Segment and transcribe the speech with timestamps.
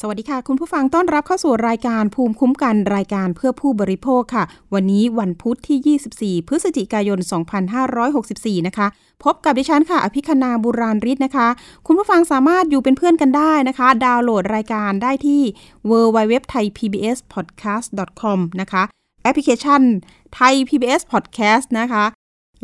[0.00, 4.44] สวัสดีค่ะ คุณผู้ฟังต้อนรับเข้าสู่รายการภูมิคุ้มกันรายการเพื่อผู้บริโภคค่ะ
[4.74, 5.98] วันนี้วันพุธที่
[6.40, 7.18] 24 พฤศจิกายน
[7.92, 8.86] 2564 นะคะ
[9.24, 11.48] พบกับดิฉันค่ะ อภิคณาบุราริศนะคะ
[11.86, 15.42] คุณผู้ฟังสามารถอยู่เป็นเพื่อนกันได้นะคะ ดาวน์โหลดรายการได้ที่
[15.90, 17.88] www thai pbs podcast
[18.20, 18.82] com นะคะ
[19.22, 19.82] แอปพลิเคชัน
[20.34, 22.04] ไทย PBS Podcast นะคะ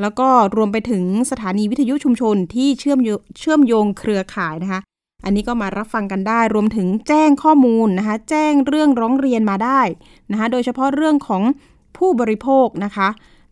[0.00, 2.98] แล้วก็รวมไปถึงสถานีวิทยุชุมชนที่เชื่อม
[3.38, 4.80] เชื่อมโยงเครือข่ายนะคะ
[5.24, 9.80] อันนี้ก็มารับฟังกันได้ รวมถึงแจ้งข้อมูลนะคะ แจ้งเรื่องร้องเรียนมาได้
[10.30, 11.42] นะคะ โดยเฉพาะเรื่องของ
[11.96, 13.08] ผู้บริโภคนะคะ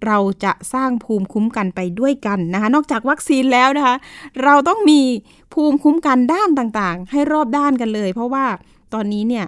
[0.07, 3.95] เราจะสร้างภูมิคุ้มกันไปด้วยกันนะคะ นอกจากวัคซีนแล้วนะคะ
[4.45, 5.01] เราต้องมี
[5.55, 8.47] ภูมิคุ้มกันด้านต่างๆ ให้รอบด้านกันเลย เพราะว่า
[8.95, 9.47] ตอนนี้เนี่ย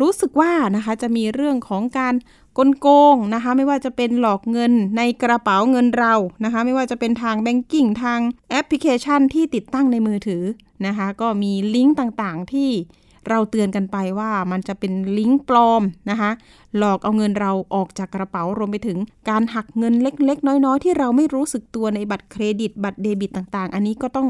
[0.00, 2.14] รู้สึกว่านะคะจะมีเรื่องของการ
[2.58, 6.14] กลโกงนะคะไม่ว่าจะเป็นหลอกเงินในกระเป๋าเงินเรา
[6.44, 10.42] นะคะไม่ว่าจะเป็นทาง banking ทางแอปพลิเคชันที่ติดตั้งในมือถือ
[10.86, 12.70] นะคะก็มีลิงก์ต่างๆที่
[13.28, 16.30] เราเตือนกันไปว่ามันจะเป็นลิงก์ปลอมนะคะ
[16.78, 24.28] หลอกเอาเงินเราออกจากกระเป๋ารวมไปถึงการหักเงินเล็ก ๆ น้อย ๆ ที่เราไม่รู้สึกตัวในบัตรเครดิต บัตรเดบิตต่างๆ อันนี้ก็ต้อง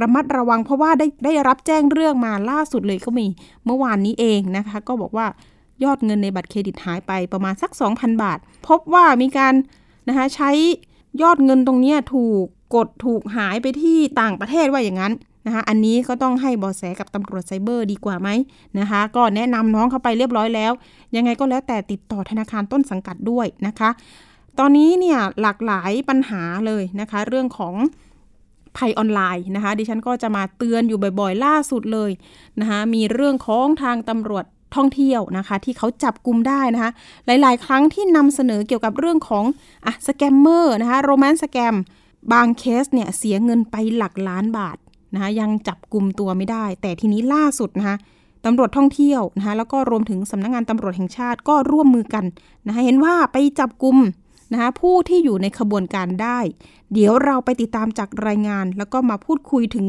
[0.00, 3.26] ระมัดระวังเพราะว่าได้ได้รับแจ้งเรื่องมาล่าสุดเลยก็มี
[3.64, 5.26] เมื่อวานนี้เองนะคะ ก็บอกว่า
[5.84, 9.54] ยอดเงินในบัตรเครดิตหายไปประมาณสัก 2,000 บาท พบว่ามีการ
[10.08, 10.50] นะคะใช้
[11.22, 15.12] ยอดเงินตรงนี้ถูกกดถูกหายไปที่ต่างประเทศว่าอย่างนั้น
[15.46, 18.28] นะคะอันนี้ก็ต้องให้บอแสกับตำรวจไซเบอร์ดีกว่าไหม
[18.78, 20.72] นะคะ ก็แนะนำน้องเข้าไปเรียบร้อยแล้ว
[21.16, 23.90] ยังไงก็แล้วแต่ติดต่อธนาคารต้นสังกัดด้วยนะคะ
[24.58, 27.74] ตอนนี้เนี่ยหลากหลายปัญหาเลยนะคะ เรื่องของ
[28.76, 32.10] ภัยออนไลน์นะคะ ดิฉันก็จะมาเตือนอยู่บ่อยๆล่าสุดเลย
[32.60, 34.44] นะคะ มีเรื่องของทางตำรวจ
[34.76, 36.90] ท่องเที่ยวนะคะ ที่เขาจับกลุ่มได้นะคะ
[37.26, 39.44] หลาย ๆ ครั้งที่นำเสนอเกี่ยวกับเรื่องของ
[39.86, 41.74] อะสแกมเมอร์นะคะ romance scam
[42.32, 44.76] บางเคสเนี่ยเสียเงินไปหลักล้านบาท
[45.14, 47.96] นะคะยังจับกลุ่มตัวไม่ได้ แต่ทีนี้ล่าสุดนะคะ
[48.44, 52.24] ตำรวจท่องเที่ยวนะคะแล้วก็รวมถึงสำนักงงานตำรวจแห่งชาติก็ร่วมมือกัน
[52.66, 53.96] นะคะเห็นว่าไปจับกลุ่ม
[54.52, 56.38] นะคะผู้ที่อยู่ในขบวนการได้
[56.92, 59.86] เดี๋ยวเราไปติดตามจากรายงาน แล้วก็มาพูดคุยถึง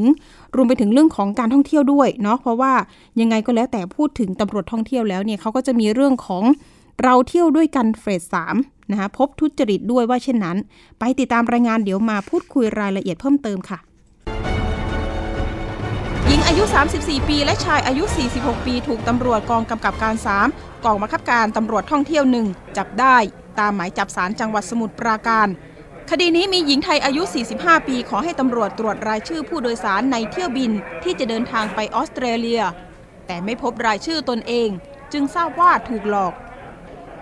[0.56, 2.74] รวมไปถึงเรื่องของการท่องเที่ยวด้วยเนาะเพราะว่า
[3.20, 6.44] ยังไงก็แล้วแต่พูดถึงตำรวจท่องเที่ยวแล้วเนี่ยเขาก็จะมีเรื่องของ
[7.04, 8.56] เราเที่ยวด้วยกันเฟสสาม
[8.92, 10.58] นะคะพบทุจริตด้วยว่าเช่นนั้น
[11.00, 13.80] ไปติดตามรายงานเดี๋ยวมาพูดคุยรายละเอียดเพิ่มเติมค่ะ
[16.28, 16.64] หญิงอายุ
[16.98, 18.04] 34 ปี และชายอายุ
[18.36, 20.16] 46 ปี ถูกตำรวจกองกำกับการ
[20.50, 22.46] 3 กองบังคับการตำรวจท่องเที่ยวหนึ่ง
[22.78, 23.18] จับได้
[23.60, 25.48] ตามหมายจับสารจังหวัดสมุทรปราการ
[26.10, 27.24] คดีนี้มีหญิงไทยอายุ
[27.56, 30.72] 45 ปีขอให้ตำรวจตรวจรายชื่อผู้โดยสารในเที่ยวบิน
[31.04, 32.64] ที่จะเดินทางไปออสเตรเลีย
[33.28, 34.70] แต่ไม่พบรายชื่อตนเอง
[35.14, 36.34] จึงทราบว่าถูกหลอก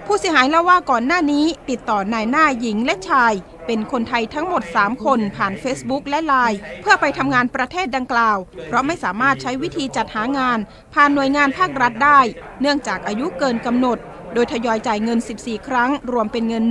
[0.05, 3.33] ผู้เสียหายเล่าว่าก่อนหน้านี้ติดต่อนายหน้าหญิงและชาย
[3.65, 10.59] เป็นคนไทยทั้งหมด 3 คนผ่าน Facebook และ Line เพื่อไปทำงานประเทศดังกล่าว เพราะไม่สามารถใช้วิธีจัดหางาน
[10.93, 12.19] ผ่านหน่วยงานภาครัฐได้
[12.61, 13.97] เนื่องจากอายุเกินกำหนด
[14.33, 16.63] โดยทยอยจ่ายเงิน 14 ครั้ง รวมเป็นเงิน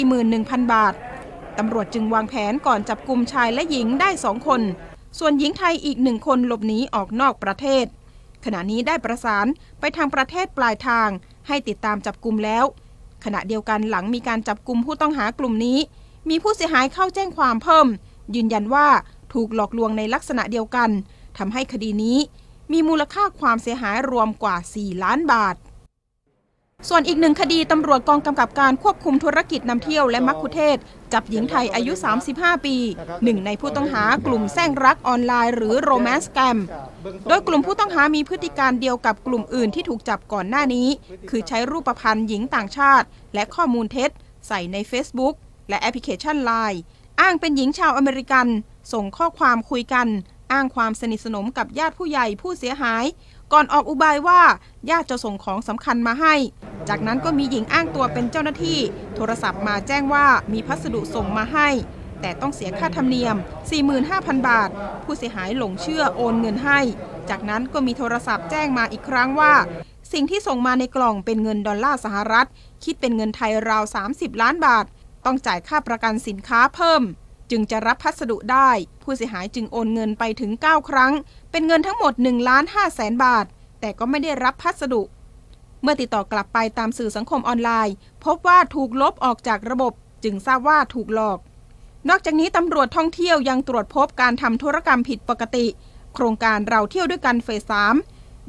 [0.00, 0.94] 141,000 บาท
[1.58, 4.60] ตำรวจจึงวางแผนก่อนจับกลุ่มชายและหญิงได้สองคน
[5.18, 7.84] ส่วนหญิงไทยอีกหนึ่งคนหลบหนีออกนอกประเทศ
[8.44, 9.46] ขณะนี้ได้ประสาน
[9.80, 11.08] ไปทางประเทศปลายทาง
[11.48, 12.64] ให้ติดตามจับกลุ่มแล้ว
[13.24, 15.78] ขณะเดียวกันหลังมีการจับกลุ่มผู้ต้องหากลุ่มนี้
[16.28, 17.86] มีผู้เสียหายเข้าแจ้งความเพิ่ม
[18.34, 18.88] ยืนยันว่า
[19.32, 20.90] ถูกหลอกลวงในลักษณะเดียวกัน
[21.38, 22.18] ทำให้คดีนี้
[22.72, 25.56] มีมูลค่าความเสียหายรวมกว่า 4 ล้านบาท
[26.88, 30.76] ส่วนอีกหนึ่งคดีตำรวจกองกำกับการควบคุมธุรกิจนำเที่ยวและมัคคุเทศ
[31.12, 31.92] จับหญิงไทยอายุ
[32.28, 32.76] 35 ปี
[33.24, 36.58] หนึ่งในผู้ต้องหากลุ่มแซงรักออนไลน์หรือโรแมนต์แกม
[37.28, 40.88] โดยกลุ่มผู้ต้องหามีพฤติการเดียวกับกลุ่มอื่นที่ถูกจับก่อนหน้านี้
[41.30, 44.10] คือใช้รูปพรรณหญิงต่างชาติ และข้อมูลเท็จ
[44.48, 45.34] ใส่ใน Facebook
[45.68, 46.78] และแอปพลิเคชัน Line
[47.20, 48.46] อ้างเป็นหญิงชาวอเมริกัน
[48.92, 50.08] ส่งข้อความคุยกัน
[50.52, 53.04] อ้างความสนิทสนมกับญาติผู้ใหญ่ผู้เสียหาย
[53.56, 54.40] ก่อนออกอุบายว่า
[54.90, 56.34] ญาติจะส่งของสำคัญมาให้
[56.88, 58.78] จากนั้นก็มีหญิงอ้างตัวเป็นเจ้าหน้าที่
[59.14, 61.68] โทรศัพท์มาแจ้งว่ามีพัสดุส่งมาให้
[62.20, 63.36] แต่ต้องเสียค่าธรรมเนียม
[63.90, 64.70] 45,000 บาท
[65.04, 66.80] ผู้เสียหายหลงเชื่อโอนเงินให้
[67.30, 69.54] จากนั้นก็มีโทรศัพท์แจ้งมาอีกครั้งว่า
[70.12, 72.46] สิ่งที่ส่งมาในกล่องเป็นเงินดอลลาร์สหรัฐ
[72.84, 74.84] คิดเป็นเงินไทยราว 30 ล้านบาท
[75.24, 77.02] ต้องจ่ายค่าประกันสินค้าเพิ่ม
[77.50, 78.70] จึงจะรับพัสดุได้
[79.02, 81.12] ผู้เสียหายจึงโอนเงินไปถึง 9 ครั้ง
[81.56, 83.46] เป็นเงินทั้งหมด1ล้าน5แสนบาท
[83.80, 85.02] แต่ก็ไม่ได้รับพัสดุ
[85.82, 89.92] เมื่อติดต่อกลับไปตามสื่อสังคมออนไลน์ พบว่าถูกลบออกจากระบบ
[90.24, 91.38] จึงทราบว่าถูกหลอก
[92.08, 95.66] นอกจากนี้ตำรวจท่องเที่ยวยังตรวจพบการทำธุรกรรมผิดปกติ
[96.14, 97.94] โครงการเราเที่ยวด้วยกันเฟสสาม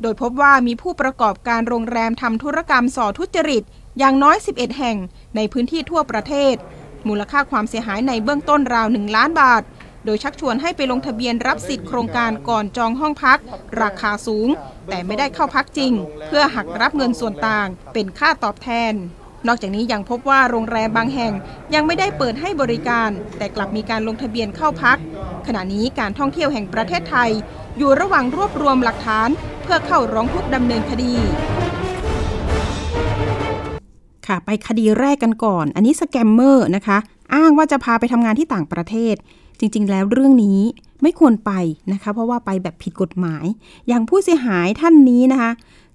[0.01, 3.63] โดยพบว่ามีผู้ประกอบการโรงแรมทำธุรกรรมส่อทุจริต
[3.99, 4.97] อย่างน้อย 11 แห่ง
[5.35, 6.55] ในพื้นที่ทั่วประเทศ
[7.07, 9.63] มูลค่าความเสียหายในเบื้องต้นราว 1 ล้านบาท
[10.05, 13.39] โดยชักชวนให้ไปลงทะเบียนรับสิทธิ์โครงการก่อนจองห้องพัก
[13.81, 14.49] ราคาสูง
[14.89, 15.91] แต่ไม่ได้เข้าพักจริง
[16.27, 18.93] เพื่อหักรับเงินส่วนต่าง เป็นค่าตอบแทน
[19.47, 21.33] นอกจากนี้ยังพบว่าโรงแรมบางแห่ง
[21.73, 24.97] ยังไม่ได้เปิดให้บริการ แต่กลับมีการลงทะเบียนเข้าพัก
[25.47, 27.29] ขณะนี้การท่องเที่ยวแห่งประเทศไทย
[27.77, 29.29] อยู่ระหว่างรวบรวมหลักฐาน
[29.63, 31.13] เพื่อเข้าร้องทุกข์ดำเนินคดี
[34.27, 36.97] ค่ะไปคดีแรกกันก่อน อันนี้สแกมเมอร์นะคะ
[37.35, 39.15] อ้างว่าจะพาไปทำงานที่ต่างประเทศ
[39.59, 40.59] จริง ๆ แล้วเรื่องนี้
[41.01, 41.51] ไม่ควรไป
[41.93, 43.45] นะคะ เพราะว่าไปแบบผิดกฎหมาย
[43.87, 45.51] อย่างผู้เสียหายท่านนี้นะคะ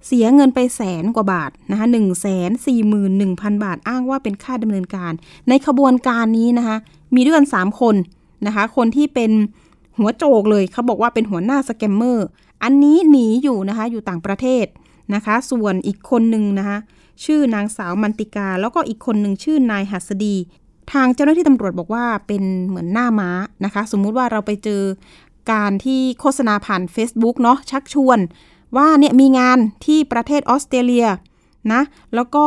[0.06, 5.12] เสียเงินไปแสนกว่าบาทนะคะหนึ่งแสนสี่หมื่นหนึ่งพันบาทอ้างว่าเป็นค่าดำเนินการ
[5.48, 6.76] ในขบวนการนี้นะคะ
[7.14, 7.94] มีด้วยกันสามคน
[8.46, 9.30] นะคะ คนที่เป็น
[9.98, 12.26] หัวโจกเลยเขาบอกว่าเป็นหัวหน้าสแกมเมอร์
[12.62, 14.66] อันนี้หนีอยู่นะคะอยู่ต่างประเทศ
[15.14, 16.78] นะคะ ส่วนอีกคนหนึ่งนะคะ
[17.24, 20.36] ชื่อนางสาวมันติกา แล้วก็อีกคนหนึ่งชื่อนายหัสดี
[20.92, 23.30] ทางเจ้าหน้าที่ตำรวจบอกว่าเป็นเหมือนหน้าม้า
[23.64, 24.82] นะคะ สมมุติว่าเราไปเจอ
[25.52, 28.18] การที่โฆษณาผ่าน Facebook เนาะชักชวน
[28.76, 31.06] ว่าเนี่ยมีงานที่ประเทศออสเตรเลีย
[31.72, 31.82] นะ
[32.14, 32.46] แล้วก็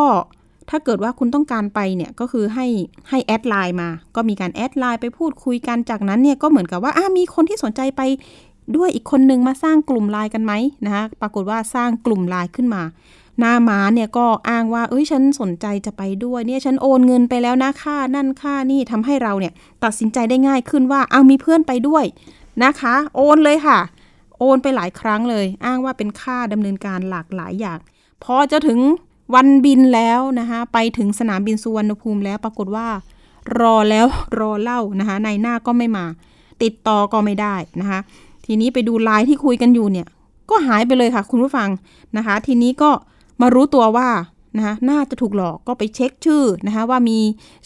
[0.69, 2.68] ถ้าเกิดว่าคุณต้องการไปเนี่ยก็คือให้
[3.10, 8.01] ให้ add ไลน์มา ก็มีการ add ไลน์ไปพูดคุยกันจากนั้นเนี่ยก็เหมือนกับว่าอ่ามีคนที่สนใจไป
[8.75, 10.54] ด้วยอีกคนนึงมาสร้างกลุ่มไลน์กันไหม
[10.86, 12.81] นะคะปรากฏว่าสร้างกลุ่มไลน์ขึ้นมา
[13.40, 19.54] หน้าม้าเนี่ยก็อ้างว่าเอ้ยฉันสนใจจะไปด้วยเนี่ยฉันโอนเงินไปแล้วนะค่านั่นค่านี่ทำให้เราเนี่ย
[19.84, 22.06] ตัดสินใจได้ง่ายขึ้นว่าเอามีเพื่อนไปด้วย
[22.64, 23.80] นะคะ โอนเลยค่ะ
[24.40, 27.80] โอนไปหลายครั้งเลย อ้างว่าเป็นค่าดำเนินการหลากหลายอย่าง
[28.24, 28.80] พอจะถึง
[29.36, 32.88] วันบินแล้วนะคะไปถึงสนามบินสุวรรณภูมิแล้วปรากฏว่า
[33.60, 34.08] รอแล้ว
[34.40, 36.06] รอเล่านะคะในหน้าก็ไม่มา
[36.64, 38.00] ติดต่อก็ไม่ได้นะคะ
[38.46, 40.08] ทีนี้ไปดูไลน์ที่คุยกันอยู่เนี่ย
[40.50, 41.70] ก็หายไปเลยค่ะคุณผู้ฟัง
[42.18, 42.92] นะคะ ทีนี้ก็
[43.42, 44.10] มารู้ตัวว่า
[44.58, 47.20] นะคะน่าจะถูกหลอกก็ไปเช็คชื่อนะคะว่ามี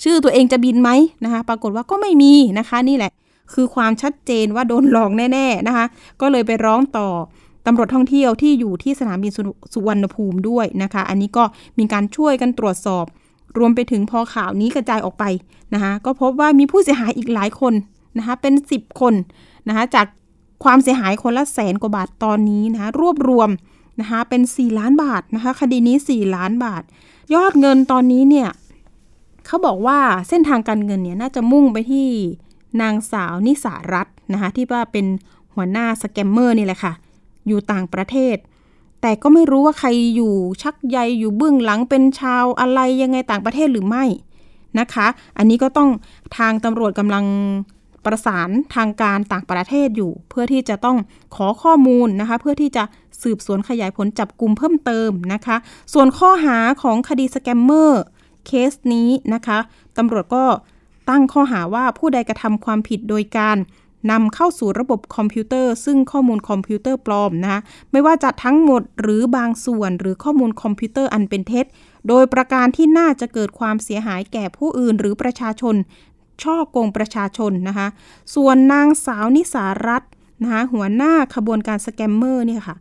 [0.03, 0.89] ชื่อตัวเองจะบินไหม
[1.23, 3.11] นะคะปรากฏว่าก็ไม่มีนะคะนี่แหละ
[3.53, 5.85] คือความชัดเจนว่าโดนหลอกแน่ๆนะคะ
[6.21, 7.09] ก็เลยไปร้องต่อ
[7.65, 9.31] ตำรวจท่องเที่ยวที่อยู่ที่สนามบิน
[9.73, 11.43] สุวรรณภูมิด้วยนะคะ อันนี้ก็
[11.79, 13.05] มีการช่วยกันตรวจสอบ
[13.57, 15.23] รวมไปถึงพอข่าวนี้กระจายออกไป
[15.73, 17.73] นะคะก็พบว่ามีผู้เสียหายอีกหลายคน
[18.17, 19.13] นะคะเป็น 10 คน
[19.67, 20.05] นะคะจาก
[20.63, 23.49] ความเสียหายคนละแสนกว่าบาทตอนนี้นะคะรวบรวม
[23.99, 26.83] นะคะเป็น 4 ล้านบาทนะคะคดีนี้ 4 ล้านบาท
[27.33, 28.49] ยอดเงินตอนนี้เนี่ย
[29.45, 29.99] เขาบอกว่า
[30.29, 32.07] เส้นทางการเงินเนี่ยน่าจะมุ่งไปที่
[32.81, 35.05] นางสาวนิสารัตน์นะคะที่ว่าเป็น
[35.53, 36.93] หัวหน้าสแกมเมอร์นี่แหละค่ะ
[37.47, 38.37] อยู่ต่างประเทศ
[39.01, 44.05] แต่ก็ไม่รู้ว่าใครอยู่ชักใยอยู่เบื้องหลังเป็นชาวอะไรยังไงต่างประเทศหรือไม่
[44.79, 45.07] นะคะ
[45.37, 45.89] อันนี้ก็ต้อง
[46.37, 47.25] ทางตำรวจกำลัง
[48.07, 50.97] ประสานทางการต่างประเทศอยู่ เพื่อที่จะต้อง
[51.35, 52.83] ขอข้อมูลนะคะ เพื่อที่จะ
[53.23, 55.57] สืบสวนขยายผลจับกลุ่มเพิ่มเติมนะคะ
[55.93, 58.03] ส่วนข้อหาของคดีสแกมเมอร์
[58.45, 59.57] เคสนี้นะคะ
[59.97, 60.45] ตำรวจก็
[61.09, 63.57] ตั้งข้อหาว่าผู้ใดกระทำความผิดโดยการ
[64.11, 67.61] นำเข้าสู่ระบบคอมพิวเตอร์ ซึ่งข้อมูลคอมพิวเตอร์ปลอมนะคะ
[67.91, 71.65] ไม่ว่าจะทั้งหมดหรือบางส่วนหรือข้อมูลคอมพิวเตอร์อันเป็นเท็จ
[72.07, 75.75] โดยประการที่น่าจะเกิดความเสียหายแก่ผู้อื่นหรือประชาชน
[76.43, 77.87] ฉ้อโกงประชาชนนะคะ
[78.35, 80.11] ส่วนนางสาวนิสารัตน์
[80.43, 82.75] นะคะหัวหน้าขบวนการสแกมเมอร์เนี่ยค่ะ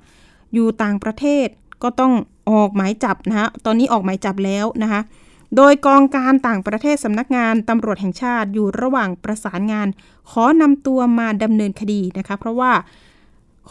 [0.55, 1.47] อยู่ต่างประเทศ
[1.83, 2.13] ก็ต้อง
[2.51, 5.01] ออกหมายจับนะคะตอนนี้ออกหมายจับแล้วนะคะ
[5.57, 9.89] โดยกองการต่างประเทศสำนักงานตำรวจแห่งชาติอยู่ระหว่างประสานงาน
[10.31, 12.73] ขอนำตัวมาดำเนินคดีนะคะ เพราะว่า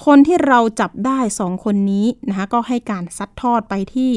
[0.05, 4.11] คนที่เราจับได้สองคนนี้นะคะก็ให้การซัดทอดไปที่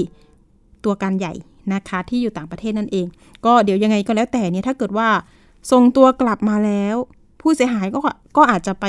[0.84, 1.32] ตัวการใหญ่
[1.72, 3.06] นะคะที่อยู่ต่างประเทศนั่นเอง
[3.46, 5.08] ก็เดี๋ยวยังไงก็แล้วแต่เนี่ยถ้าเกิดว่า
[5.70, 6.96] ส่งตัวกลับมาแล้ว
[7.40, 7.98] ผู้เสียหายก็
[8.36, 8.86] ก็อาจจะไป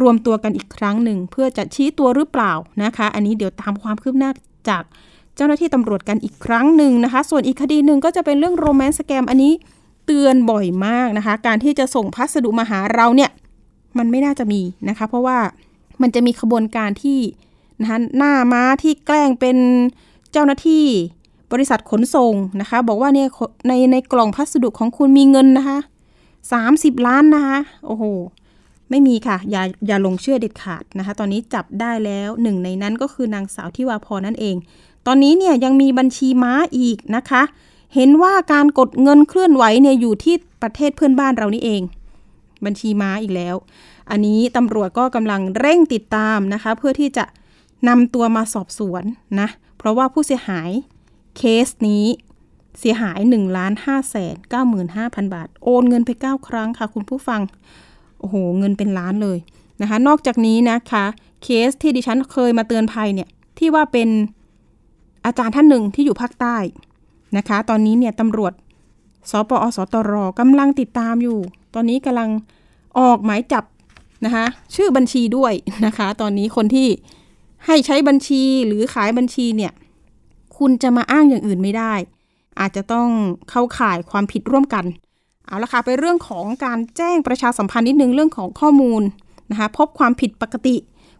[0.00, 4.30] รวมตัวกันอีกครั้งหนึ่ง เพื่อจะชี้ตัวหรือเปล่านะคะ อันนี้เดี๋ยวตามความคืบหน้า
[4.68, 4.82] จาก
[5.36, 9.52] เจ้าหน้าที่ตำรวจกันอีกครั้งหนึ่งนะคะ ส่วนอีกคดีหนึ่งก็จะเป็นเรื่องโรแมนต์สแกมอันนี้
[10.06, 13.30] เตือนบ่อยมากนะคะ การที่จะส่งพัสดุมาหาเราเนี่ย
[13.98, 15.38] มันไม่น่าจะมีนะคะ เพราะว่า
[16.02, 17.18] มันจะมีขบวนการที่
[17.80, 19.56] นะคะหน้าม้าที่แกล้งเป็น
[20.32, 20.86] เจ้าหน้าที่
[21.52, 23.28] บริษัทขนส่งนะคะ บอกว่าเนี่ย
[23.68, 25.78] ในในกล่องพัสดุของคุณมีเงินนะคะ
[26.42, 28.04] 30ล้านนะคะ โอ้โห
[28.90, 34.56] ไม่มีค่ะ อย่าอย่าลงเชื่อเด็ดขาดนะคะ ตอนนี้จับได้แล้วหนึ่งในนั้นก็คือนางสาวทิวาพรนั่นเอง
[35.06, 37.42] ตอนนี้เนี่ยยังมีบัญชีม้าอีกนะคะ
[37.94, 41.82] เห็นว่าการกดเงินเคลื่อนไหวเนี่ยอยู่ที่ประเทศเพื่อนบ้านเรานี่เอง
[42.64, 43.56] บัญชีม้าอีกแล้ว
[44.10, 47.24] อันนี้ตำรวจก็กำลังเร่งติดตามนะคะ เพื่อที่จะ
[47.88, 49.04] นำตัวมาสอบสวน
[49.40, 50.70] นะ เพราะว่าผู้เสียหาย
[51.42, 52.04] เคสนี้
[52.78, 54.34] เสียหาย1ล้าน5แสน
[54.84, 57.40] 95,000 บาท โอนเงินไป 9 ครั้งค่ะ คุณผู้ฟัง
[58.18, 59.38] โอ้โห เงินเป็นล้านเลย
[59.80, 61.04] นะคะ นอกจากนี้นะคะ
[61.42, 63.28] เคสที่ดิฉันเคยมาเตือนภัยเนี่ย
[63.58, 64.08] ที่ว่าเป็น
[65.24, 66.56] อาจารย์ท่านหนึ่งที่อยู่ภาคใต้
[67.36, 68.52] นะคะ ตอนนี้เนี่ยตำรวจ
[69.30, 71.38] สปอสตรกำลังติดตามอยู่
[71.74, 72.30] ตอนนี้กำลัง
[72.98, 73.64] ออกหมายจับ
[74.24, 74.44] นะคะ
[74.74, 75.52] ชื่อบัญชีด้วย
[75.86, 76.88] นะคะ ตอนนี้คนที่
[77.66, 79.72] ให้ใช้บัญชีหรือขายบัญชีเนี่ย
[80.60, 81.94] คุณจะมาอ้างอย่างอื่นไม่ได้
[82.60, 83.08] อาจจะต้อง
[83.50, 84.84] เข้าข่ายความผิดร่วมกัน
[85.46, 89.02] เอาละค่ะไปเรื่องของการแจ้งประชาสัมพันธ์นิดนึงเรื่องของข้อมูล
[89.50, 90.76] นะคะพบความผิดปกติ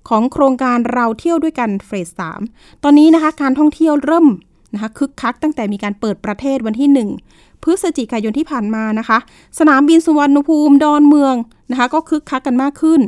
[0.09, 2.41] ของโครงการเราเที่ยวด้วยกันเฟสสาม
[2.83, 4.27] ตอนนี้นะคะการท่องเที่ยวเริ่ม
[4.75, 6.89] นะคะคึกคักตั้งแต่มีการเปิดประเทศวันที่
[7.27, 9.19] 1 พฤศจิกายนที่ผ่านมานะคะ
[9.59, 11.35] สนามบินสุวรรณภูมิดอนเมือง
[11.71, 13.01] นะคะก็คึกคักกันมากขึ้น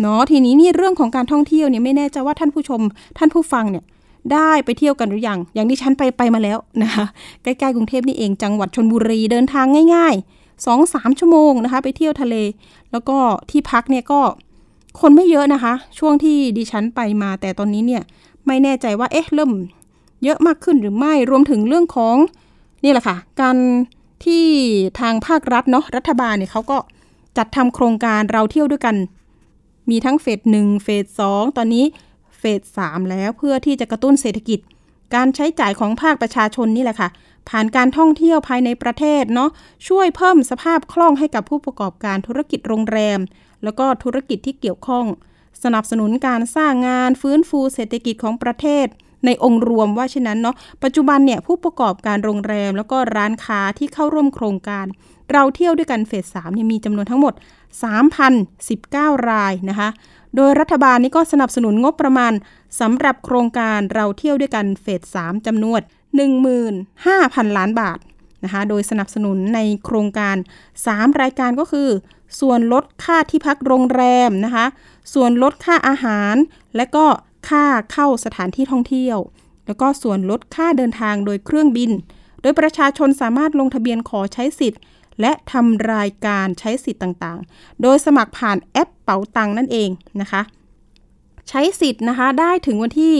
[0.00, 2.80] เนาะทีนี้นี่เรื่องของการท่องเที่ยวเนี่ยไม่แน่ใจว่าท่านผู้ชม
[3.18, 3.84] ท่านผู้ฟังเนี่ย
[4.32, 7.04] ได้ไปเที่ยวกันหรือยัง อย่างที่ฉันไปไปมาแล้วนะคะ
[7.42, 12.34] ใกล้ๆกรุงเทพนี่เองจังหวัดชนบุรีเดินทางง่ายๆ2-3ชั่วโมงนะคะ ไปเที่ยวทะเล
[12.92, 13.16] แล้วก็
[13.50, 14.20] ที่พักเนี่ยก็
[15.00, 18.02] คนไม่เยอะนะคะ ช่วงที่ดิฉันไปมา แต่ตอนนี้เนี่ย
[18.46, 19.50] ไม่แน่ใจว่าเอ๊ะเริ่ม
[20.24, 22.16] เยอะมากขึ้นหรือไม่รวมถึงเรื่องของ
[22.84, 23.56] นี่แหละค่ะ การ
[24.24, 24.44] ที่
[25.00, 26.78] ทางภาครัฐเนาะรัฐบาลเนี่ยเขาก็
[27.36, 28.96] จัดทำโครงการเราเที่ยวด้วยกัน
[29.90, 31.84] มีทั้งเฟสหนึ่งเฟสสองตอนนี้
[32.44, 34.60] ฟสสามแล้วเพื่อที่จะกระตุ้นเศรษฐกิจ
[35.14, 37.08] การใช้จ่ายของภาคประชาชนนี่แหละค่ะ
[37.48, 39.50] ผ่านการท่องเที่ยวภายในประเทศเนาะ
[39.88, 43.18] ช่วยเพิ่มสภาพคล่องให้กับผู้ประกอบการธุรกิจโรงแรม
[43.64, 45.06] แล้วก็ธุรกิจที่เกี่ยวข้อง
[45.64, 48.86] สนับสนุนการสร้างงานฟื้นฟูเศรษฐกิจของประเทศ
[49.26, 54.86] ในองค์รวมว่าเช่นนั้นเนาะปัจจุบันเนี่ยผู้ประกอบการโรงแรม แล้วก็ร้านค้าที่เข้าร่วมโครงการ
[55.32, 57.34] เราเที่ยวด้วยกันเฟส3เนี่ยมีจำนวนทั้งหมด
[58.54, 59.88] 3,019 รายนะคะ
[60.36, 62.32] โดยรัฐบาลนี่ก็สนับสนุนงบประมาณ
[62.80, 65.80] สำหรับโครงการเราเที่ยวด้วยกันเฟส 3จำนวน
[66.68, 67.98] 15,000 ล้านบาท
[68.44, 70.36] นะคะ โดยสนับสนุนในโครงการ
[70.78, 71.88] 3 รายการก็คือ
[72.40, 74.66] ส่วนลดค่าที่พักโรงแรมนะคะ
[75.14, 76.34] ส่วนลดค่าอาหาร
[76.76, 77.06] และก็
[77.48, 79.18] ค่าเข้าสถานที่ท่องเที่ยว
[79.66, 81.90] แล้วก็ส่วนลดค่าเดินทางโดยเครื่องบิน
[82.42, 84.80] โดยประชาชนสามารถลงทะเบียนขอใช้สิทธิ์
[85.20, 89.90] และทำรายการใช้สิทธิ์ต่างๆ โดยสมัครผ่านแอปเป๋าตังนั่นเอง
[90.20, 90.42] นะคะ
[91.48, 93.14] ใช้สิทธิ์นะคะได้ถึงวันที่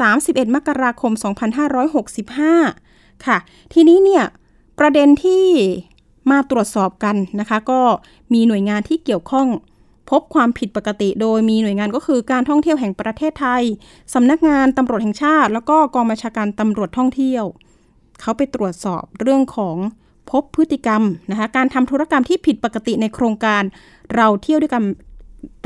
[0.00, 1.12] 31 มกราคม
[2.38, 3.38] 2565 ค่ะ
[3.72, 4.24] ทีนี้เนี่ย
[4.78, 5.44] ประเด็นที่
[6.30, 7.80] มาตรวจสอบกันนะคะ ก็
[8.32, 9.48] มีหน่วยงานที่เกี่ยวข้อง
[10.10, 13.62] พบความผิดปกติโดยมีหน่วยงานก็คือการท่องเที่ยวแห่งประเทศไทย
[14.14, 17.44] สำนักงานตำรวจแห่งชาติ แล้วก็กองบัญชาการตำรวจท่องเที่ยว
[18.20, 19.76] เขาไปตรวจสอบเรื่องของ
[20.30, 23.62] พบพฤติกรรมนะคะการทำธุรกรรมที่ผิดปกติในโครงการ
[24.16, 24.82] เราเที่ยวด้วยกัน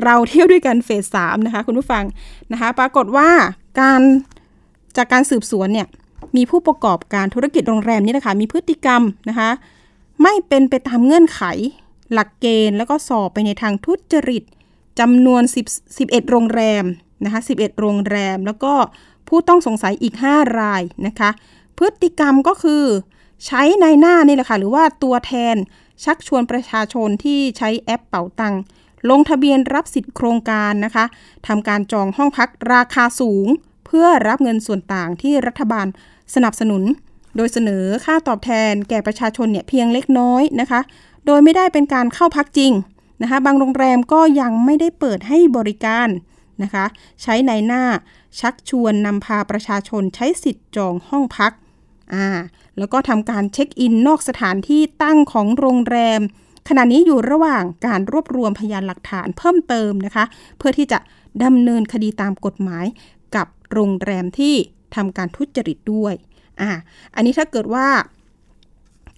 [0.05, 2.05] เราเที่ยวด้วยกันเฟสสามนะคะคุณผู้ฟัง
[2.53, 3.29] นะคะปรากฏว่า
[3.81, 4.01] การ
[4.97, 5.87] จากการสืบสวนเนี่ย
[6.37, 9.51] มีผู้ประกอบการธุรกิจโรงแรมนี่นะคะมีพฤติกรรมนะคะ
[10.23, 11.41] ไม่เป็นไปตามเงื่อนไข
[12.13, 14.43] หลักเกณฑ์แล้วก็สอบไปในทางทุจริต
[15.01, 16.85] จำนวน10 11 โรงแรม
[17.25, 18.73] นะคะ11 โรงแรม แล้วก็
[19.29, 21.31] ผู้ต้องสงสัยอีก 5 รายนะคะ
[21.79, 22.85] พฤติกรรมก็คือ
[23.47, 25.57] ใช้ในหน้านี่แหละค่ะ หรือว่าตัวแทน
[26.05, 28.55] ชักชวนประชาชนที่ใช้แอปเป๋าตัง
[29.11, 31.05] ลงทะเบียนรับสิทธิ์โครงการนะคะ
[31.47, 33.47] ทำการจองห้องพักราคาสูง
[33.87, 35.87] เพื่อรับเงินส่วนต่างที่รัฐบาล
[36.35, 36.83] สนับสนุน
[37.37, 40.81] โดยเสนอค่าตอบแทนแก่ประชาชนเนี่ยเพียงเล็กน้อยนะคะ
[41.27, 42.73] โดยไม่ได้เป็นการเข้าพักจริง
[43.23, 46.09] นะคะบางโรงแรมก็ยังไม่ได้เปิดให้บริการ
[46.63, 46.85] นะคะ
[47.23, 47.85] ใช้ในหน้า
[48.41, 51.53] ชักชวนนำพาประชาชนใช้สิทธิ์จองห้องพัก
[52.13, 52.27] อ่า
[52.79, 56.21] แล้วก็ทำการเช็คอินนอกสถานที่ตั้งของโรงแรม
[56.69, 60.25] ขณะนี้อยู่ระหว่างการรวบรวมพยานหลักฐานเพิ่มเติมนะคะ
[60.59, 60.99] เพื่อที่จะ
[61.45, 62.85] ดำเนินคดีตามกฎหมาย
[63.37, 64.55] กับโรงแรมที่
[64.97, 66.15] ทำการทุจริตด้วย
[66.61, 66.71] อ่า
[67.15, 67.89] อันนี้ถ้าเกิดว่า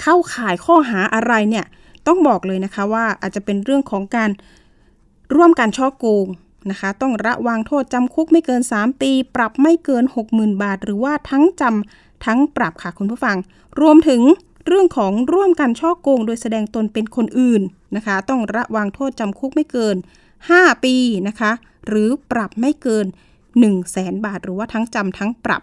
[0.00, 1.66] เข้าข่ายข้อหาอะไรเนี่ย
[2.06, 4.30] ต้องบอกเลยนะคะว่าอาจจะเป็นเรื่องของการ
[5.34, 6.26] ร่วมการช่อโกง
[6.70, 13.36] นะคะ ต้องระวังโทษจำคุกไม่เกิน 3 ปี ปรับไม่เกิน 60,000 บาท หรือว่าทั้งจำ ทั้งปรับค่ะคุณผู้ฟัง
[13.80, 14.22] รวมถึง
[14.66, 17.62] เรื่องของร่วมกันช่อโกง โดยแสดงตนเป็นคนอื่น
[17.96, 19.96] นะคะ ต้องระวังโทษจำคุกไม่เกิน
[20.38, 20.94] 5 ปี
[21.28, 21.52] นะคะ
[21.88, 25.62] หรือปรับไม่เกิน 1 0 0 0 0แสนบาท หรือว่าทั้งจำทั้งปรับ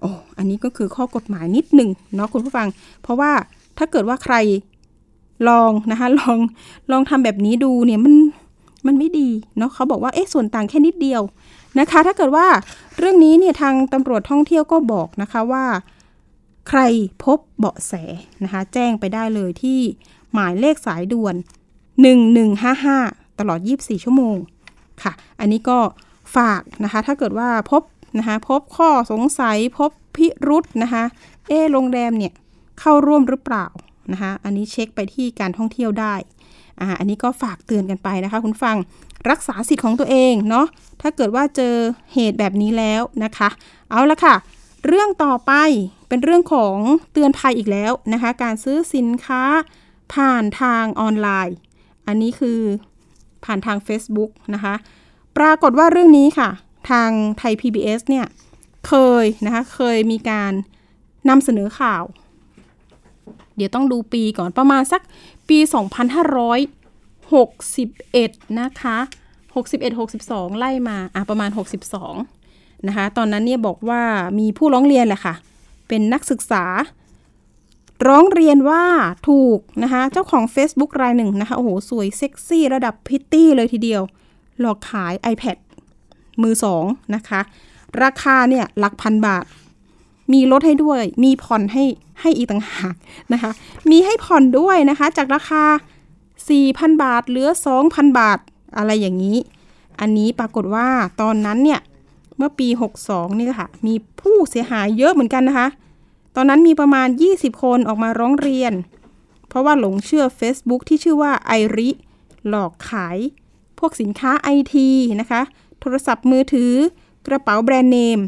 [0.00, 2.68] โอ้อันนี้ก็คือข้อกฎหมายนิดหนึ่งเนาะคุณผู้ฟัง
[3.02, 3.32] เพราะว่า
[3.78, 4.34] ถ้าเกิดว่าใคร
[5.48, 6.38] ลองนะคะลอง
[6.90, 8.14] ลองทำแบบนี้ดูเนี่ยมัน
[8.86, 9.28] มันไม่ดี
[9.58, 11.22] เนาะเขาบอกว่าเอ๊ะส่วนต่างแค่นิดเดียว
[11.78, 12.46] นะคะ ถ้าเกิดว่า
[12.98, 15.66] เรื่องนี้เนี่ยทางตำรวจท่องเที่ยวก็บอกนะคะว่า
[16.68, 16.80] ใคร
[17.24, 17.92] พบเบาะแส
[18.44, 19.80] นะคะ แจ้งไปได้เลยที่
[20.32, 21.34] หมายเลขสายด่วน
[22.56, 24.36] 1155 ตลอด 24 ชั่วโมง
[25.02, 25.78] ค่ะ อันนี้ก็
[26.36, 27.82] ฝากนะคะ ถ้าเกิดว่าพบ
[28.18, 31.04] นะคะพบข้อสงสัยพบพิรุษนะคะ
[31.48, 32.32] เอโรงแรมเนี่ย
[32.80, 33.66] เข้าร่วมหรือเปล่า
[34.12, 36.14] นะคะอันนี้เช็คไปที่การท่องเที่ยวได้
[36.80, 38.76] อ่าอันนี้ก็ฝากเตือนกันไปนะคะ คุณฟัง
[39.30, 40.66] รักษาสิทธิ์ของตัวเองเนาะ
[41.02, 41.74] ถ้าเกิดว่าเจอ
[42.14, 43.48] เหตุแบบนี้แล้วนะคะ
[43.90, 44.34] เอาละค่ะ
[44.86, 45.52] เรื่องต่อไป
[46.08, 46.76] เป็นเรื่องของ
[47.12, 49.42] เตือนภัยอีกแล้วนะคะ การซื้อสินค้า
[50.14, 51.56] ผ่านทางออนไลน์
[52.06, 52.60] อันนี้คือ
[53.44, 54.74] ผ่านทาง Facebook นะคะ
[55.36, 56.50] ปรากฏว่าเรื่องนี้ค่ะ
[56.90, 58.26] ทางไทย PBS เนี่ย
[58.88, 60.52] เคยนะคะ เคยมีการ
[61.28, 62.02] นำเสนอข่าว
[63.56, 65.02] เดี๋ยวต้องดูปีก่อนประมาณสัก
[65.48, 65.58] ปี
[67.62, 68.96] 2561 นะคะ
[69.54, 71.50] 61 62 ไล่มาอะประมาณ
[72.18, 74.02] 62 นะคะ ตอนนั้นเนี่ยบอกว่า
[74.38, 75.34] มีผู้ร้องเรียนแหละค่ะ
[75.88, 76.64] เป็นนักศึกษา
[78.08, 78.84] ร้องเรียนว่า
[79.28, 84.02] ถูกนะคะ เจ้าของ Facebook รายหนึ่งนะคะ โอ้โห สวยเซ็กซี่ระดับพิตตี้เลยทีเดียว
[84.60, 85.56] หลอกขาย iPad
[86.42, 86.84] มือสอง
[87.14, 87.40] นะคะ
[88.02, 89.44] ราคาเนี่ยหลักพันบาท
[90.32, 91.84] มีลดให้ด้วย มีผ่อนให้
[92.20, 92.94] ให้อีกต่างหาก
[93.32, 93.50] นะคะ
[93.90, 95.64] มีให้ผ่อนด้วยนะคะ จากราคา
[96.32, 97.48] 4,000 บาทเหลือ
[97.82, 98.38] 2,000 บาท
[98.76, 99.38] อะไรอย่างนี้
[100.00, 100.88] อันนี้ปรากฏว่า
[101.20, 101.80] ตอนนั้นเนี่ย
[102.36, 102.68] เมื่อปี
[103.04, 105.68] 62 นี่ค่ะ มีผู้เสียหายเยอะเหมือนกันนะคะ
[106.36, 108.72] ตอนนั้นมีประมาณ 20 คนออกมาร้องเรียน
[109.48, 111.90] เพราะว่าหลงเชื่อ Facebook ที่ชื่อว่าไอริ
[112.48, 113.18] หลอกขาย
[113.78, 114.88] พวกสินค้าไอที
[115.20, 115.42] นะคะ
[115.80, 116.72] โทรศัพท์มือถือ
[117.26, 118.20] กระเป๋าแบรนด์เนม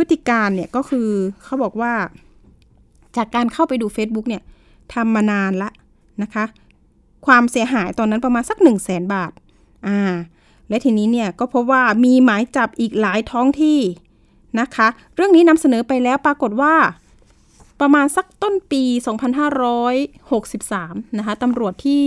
[0.00, 1.08] พฤติการเนี่ยก็คือ
[1.44, 1.92] เขาบอกว่า
[3.16, 4.42] จากการเข้าไปดู Facebook เนี่ย
[4.94, 5.70] ทำมานานละ
[6.22, 6.44] นะคะ
[7.26, 9.32] ความเสียหายตอนนั้นประมาณสัก 1 0 0 0 0แสนบาท
[9.86, 10.00] อ่า
[10.68, 13.80] และทีนี้เนี่ยก็พบว่ามีหมายจับอีกหลายท้องที่
[14.60, 16.74] นะคะ เรื่องนี้นำเสนอไปแล้วปรากฏว่า
[17.80, 18.82] ประมาณสักต้นปี
[20.20, 22.04] 2563 นะคะตำรวจที่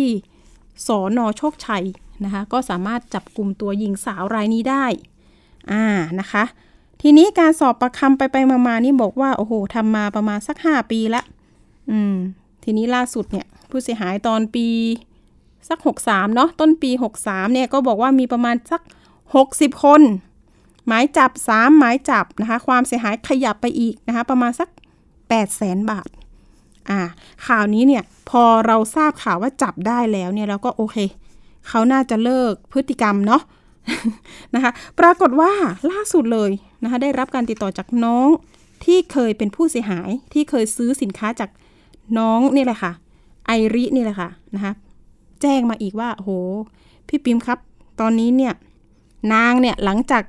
[0.87, 1.85] สอนอโชคชัย
[2.23, 4.85] นะคะ ก็สามารถจับกลุ่มตัวหญิงสาวรายนี้ได้
[5.71, 5.85] อ่า
[6.19, 6.43] นะคะ
[7.05, 11.21] ทีนี้การสอบประคำไปไปมามานี่บอกว่าโอ้โหทำมาประมาณสัก5ปีละ
[11.91, 12.15] อืม
[12.63, 14.67] ทีนี้ล่าสุดเนี่ย ผู้เสียหายตอนปี
[15.69, 16.91] สัก63เนาะต้นปี
[17.23, 18.81] 63เนี่ยก็บอกว่ามีประมาณสัก
[19.31, 20.01] 60คน
[20.87, 24.69] หมายจับ3หมายจับนะคะ ความเสียหายขยับไปอีกนะคะ ประมาณสัก
[25.13, 26.09] 8แสนบาท
[26.89, 26.99] อ่า
[27.47, 30.97] ข่าวนี้เนี่ยพอเราทราบข่าวว่าจับได้แล้วเนี่ยเราก็โอเค
[31.67, 33.41] เขาน่าจะเลิกพฤติกรรมเนาะ
[34.55, 35.51] นะคะ ปรากฏว่า
[35.91, 36.51] ล่าสุดเลย
[36.83, 38.27] นะคะได้รับการติดต่อจากน้อง
[38.85, 41.49] ที่เคยเป็นผู้เสียหายที่เคยซื้อสินค้าจาก
[42.19, 42.91] น้องนี่แหละค่ะ
[43.45, 44.73] ไอรินี่แหละค่ะนะคะ
[45.41, 46.29] แจ้งมาอีกว่าโห
[47.07, 47.59] พี่ปิมครับ
[48.01, 48.53] ตอนนี้เนี่ย
[49.33, 50.23] นางเนี่ยหลังจาก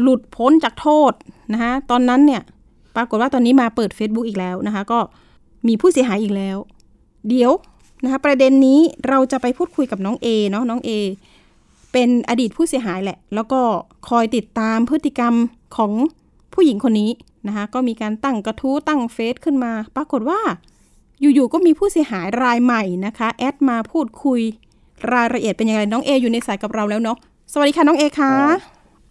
[0.00, 1.12] หลุดพ้นจากโทษ
[1.52, 2.42] นะคะตอนนั้นเนี่ย
[2.96, 4.98] ปรากฏว่าตอนนี้มาเปิด Facebook อีกแล้วนะคะ ก็
[5.68, 6.56] มีผู้เสียหายอีกแล้ว
[7.28, 7.52] เดี๋ยว
[8.04, 10.90] นะคะประเด็นนี้เราจะไปพูดคุยกับน้องเอเนาะน้องเอ
[11.92, 13.60] เป็นอดีตผู้เสียหายแหละ แล้วก็
[14.08, 15.34] คอยติดตามพฤติกรรม
[15.76, 15.92] ของ
[16.54, 17.10] ผู้หญิงคนนี้
[17.46, 20.40] นะคะก็มีการตั้งกระทู้ตั้งเฟซขึ้นมา ปรากฏว่า
[21.20, 24.40] อยู่ๆก็มีผู้เสียหายรายใหม่นะคะ แอดมาพูดคุย
[25.12, 27.16] รายละเอียดเป็นยังไงน้องเออยู่ในสายกับเราแล้วเนาะ
[27.52, 28.34] สวัสดีค่ะน้องเอค่ะ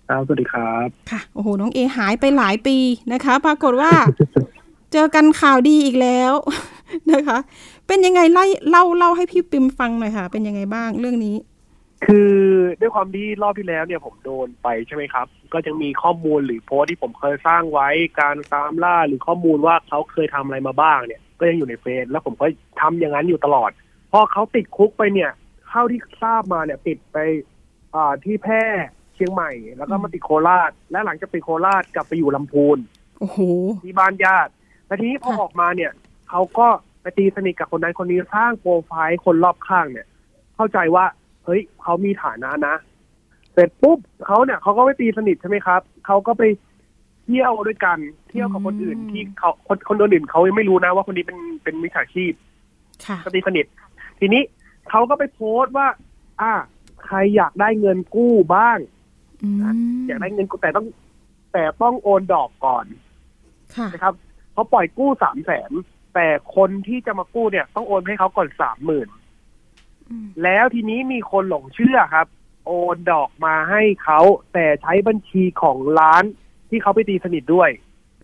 [0.10, 2.78] ครับสวัสดีครับค่ะโอ้โหน้องเอหายไปหลายปี
[3.14, 3.92] นะคะ ปรากฏว่า
[4.92, 6.34] เจอกันข่าวดีอีกแล้ว
[7.12, 7.38] นะคะ
[7.88, 11.36] เป็นยังไงไล่เล่าเล่าให้พี่ปิมฟังหน่อยค่ะ เป็นยังไงบ้างเรื่องนี้
[12.06, 12.34] คือ
[12.80, 22.46] ด้วยความที่รอบที่แล้วเนี่ยผมโดนไปใช่ไหมครับ ก็ยังมีข้อมูลหรือโพสต์ที่ผมเคยสร้างไว้การตามล่าหรือข้อมูลว่าเขาเคยทำอะไรมาบ้างเนี่ย ก็ยังอยู่ในเฟซแล้วผมก็
[22.82, 23.72] ทำอย่างนั้นอยู่ตลอด
[24.12, 25.32] พอเขาติดคุกไปเนี่ย
[25.70, 27.18] เข้าที่ทราบมาเนี่ยติดไป
[27.96, 28.64] อ่าที่แพร่
[29.16, 32.78] เชียงใหม่ แล้วก็มาติดโคราช และหลังจากไปโคราชกลับไปอยู่ลำพูน
[33.20, 33.40] โอ้โห
[33.86, 34.52] ที่บ้านญาติ
[34.86, 35.92] แต่ทีนี้พอค่ะออกมาเนี่ย
[36.30, 36.68] เขาก็
[37.02, 40.08] ไปตีสนิทกับคนนั้นคนนี้สร้างโปรไฟล์คนรอบข้างเนี่ย
[40.56, 41.06] เข้าใจว่า
[41.46, 42.76] เฮ้ยเขามีฐานะนะ
[43.54, 46.44] เสร็จปุ๊บเขาเนี่ยเขาก็ไปตีสนิทใช่ไหมครับเขาก็ไป
[47.26, 47.98] เที่ยวด้วยกัน
[48.30, 52.34] เที่ยวกับคนอื่นอืมที่เขาคนคนอื่นเขายังไม่รู้นะว่าคนนี้เป็นเป็นมิจฉาชีพ
[53.06, 53.66] ค่ะก็ตีสนิท
[54.20, 54.42] ทีนี้
[54.90, 55.88] เขาก็ไปโพสต์ว่า
[56.42, 56.54] อ่า
[57.06, 58.78] ใครอยากได้เงินกู้บ้าง
[59.44, 59.60] อืม
[60.08, 60.88] อยากได้เงินกู้แต่ต้อง
[61.54, 62.86] แต่ต้องโอนดอกก่อน
[63.76, 64.14] ค่ะนะครับ
[64.54, 65.72] เขาปล่อยกู้สามแสน
[66.16, 69.19] แต่คนที่จะมากู้เนี่ย ต้องโอนให้เขาก่อนสามหมื่นอืม
[70.44, 72.28] แล้วทีนี้มีคนหลงเชื่อครับ
[72.66, 74.20] โอนดอกมาให้เขา
[74.54, 76.24] แต่ใช้บัญชีของร้าน
[76.70, 77.70] ที่เขาไปตีสนิทด้วย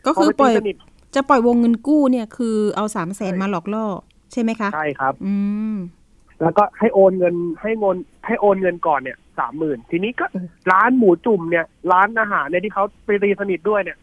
[0.05, 0.75] ก็คือพปล่อยไปตีสนิท
[1.15, 3.85] จะปล่อยวงเงินกู้เนี่ยคือเอาสามแสนใช่มาหลอกล่อ
[4.31, 5.33] ใช่ไหมคะใช่ครับ อื
[5.73, 5.75] ม
[6.41, 13.97] แล้วก็ให้โอนเงินให้เงินให้โอนเงินก่อนเนี่ยสามหมื่นทีนี้ก็อืมร้านหมูจุ่มเนี่ยร้านอาหารเนี่ยที่เขาไปตีสนิทด้วยเนี่ย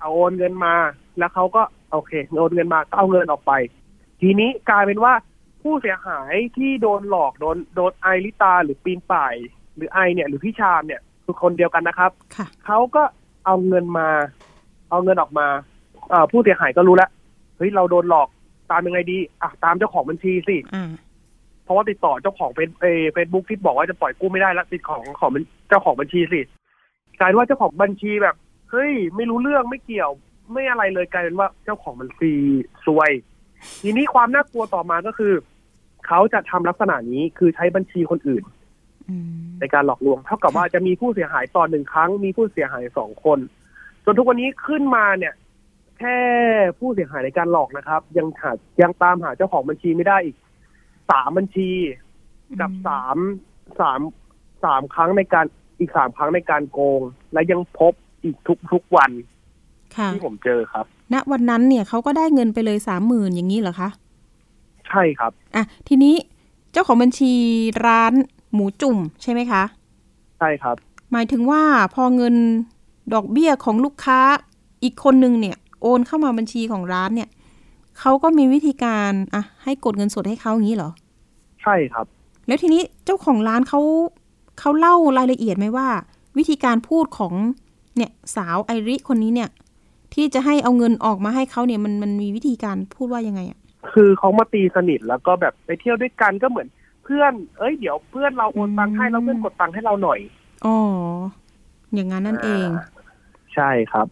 [0.00, 0.74] เอาโอนเงินมา
[1.18, 3.52] แล้วเขาก็โอเคโอนเงินมาก็เอาเงินออกไป
[4.20, 5.12] ทีนี้กลายเป็นว่า
[5.62, 9.34] ผู้เสียหายที่โดนหลอกโดนโดนไอริตาหรือปีนป่าย
[9.76, 13.02] หรือไอเนี่ย หรือพี่ชามเนี่ยคือคนเดียวกันนะครับค่ะเขาก็
[13.46, 14.08] เอาเงินมา
[14.90, 15.46] เอาเงินออกมา
[16.10, 17.10] เอ่อผู้เสียหายก็รู้แล้ว
[17.56, 18.28] เฮ้ยเราโดนหลอก
[18.70, 20.90] ตามยังไงดีอะตามเจ้าของบัญชีสิอ่า
[21.70, 22.68] พราะว่าติดต่อเจ้าของเป็น
[23.12, 25.30] เฟซบุ๊กที่บอกว่าจะปล่อยกู้ไม่ได้แล้วติดของของ
[25.68, 26.40] เจ้าของบัญชีสิ
[27.20, 28.34] กลายว่าเจ้าของบัญชีแบบ
[28.70, 30.10] เฮ้ยไม่รู้เรื่องไม่เกี่ยว
[30.52, 32.32] ไม่อะไรเลยกลายเป็นว่าเจ้าของบัญชี
[32.86, 33.10] ซวย
[33.82, 35.32] ทีนี้ความน่ากลัวต่อมาก็คือ
[36.06, 38.44] เขาจะทำลักษณะนี้คือใช้บัญชีคนอื่น
[39.10, 43.38] อืมในการหลอกลวง เท่ากับว่าจะมีผู้เสียหายต่อหนึ่งครั้ง มีผู้เสียหายสองคน
[44.04, 45.34] จนทุกวันนี้ขึ้นมาเนี่ย
[45.98, 46.18] แค่
[46.78, 50.36] ผู้เสียหายในการหลอกนะครับ ยังหายังตามหาเจ้าของบัญชีไม่ได้อีก
[51.10, 51.70] สามบัญชี
[52.60, 53.16] กับสาม
[53.80, 54.00] สาม
[54.64, 55.46] สามครั้งในการ
[55.80, 57.00] อีกสามครั้งในการโกง
[57.32, 57.92] และยังพบ
[58.24, 59.10] อีกทุกทุกวัน
[59.96, 63.88] ค่ะที่ผมเจอครับ ณวันนั้นเนี่ยเขาก็ได้เงินไปเลยสามหมื่นอย่างนี้เหรอคะ
[64.90, 66.14] ใช่ครับอะทีนี้
[66.72, 67.32] เจ้าของบัญชี
[67.86, 68.12] ร้าน
[68.52, 69.62] หมูจุ่มใช่ไหมคะ
[70.38, 70.76] ใช่ครับ
[71.12, 71.62] หมายถึงว่า
[71.94, 72.34] พอเงิน
[73.14, 74.20] ดอกเบี้ยของลูกค้า
[74.82, 77.28] อีกคนนึงเนี่ย โอนเข้ามาบัญชีของร้านเนี่ย
[77.98, 80.90] เขาก็มีวิธีการอะให้กดเงินสดให้เขาอย่างนี้เหรอ
[81.62, 82.06] ใช่ครับ
[82.46, 83.80] แล้วทีนี้เจ้าของร้านเขา
[84.58, 85.88] เขาเล่ารายละเอียดไหมว่า
[86.38, 87.34] วิธีการพูดของ
[87.96, 89.50] เนี่ยสาวไอริคนนี้เนี่ย
[90.14, 93.59] ที่จะให้เอาเงินออกมาให้เขาเนี่ยมันมันมีวิธีการพูดว่ายังไงอะ
[93.92, 96.68] คือเขามาตีสนิทแล้วก็แบบไปเที่ยวด้วยกันก็เหมือน
[97.04, 100.20] เพื่อน เอ้ยเดี๋ยวเพื่อนเราโอนตังค์ให้แล้วเพื่อนกดตังค์ให้เราหน่อย
[100.66, 100.76] อ๋อ
[101.94, 102.82] อย่างนั้นนั่นเองา
[103.54, 104.06] ใชใช่ครับ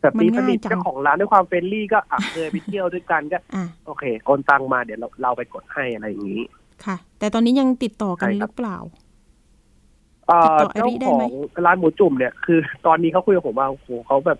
[0.00, 6.42] แบบตีสนิทมันง่ายจังเจ้าของร้านด้วยความ friendly ก็อะเคยไปเที่ยวด้วยกันก็อะโอเคโอนตังค์มาเดี๋ยวเราเราไปกดให้อะไรอย่างนี้
[6.84, 8.78] ค่ะ แต่ตอนนี้ยังติดต่อกันใช่หครับรือเปล่า
[10.28, 11.32] เอ่อติดต่อไอเจ้าริได้ขอไหมง
[11.66, 14.38] ร้านหมูจุ่มเนี่ยคือ ตอนนี้เขาคุยกับผมว่าโอ้โหเขาแบบ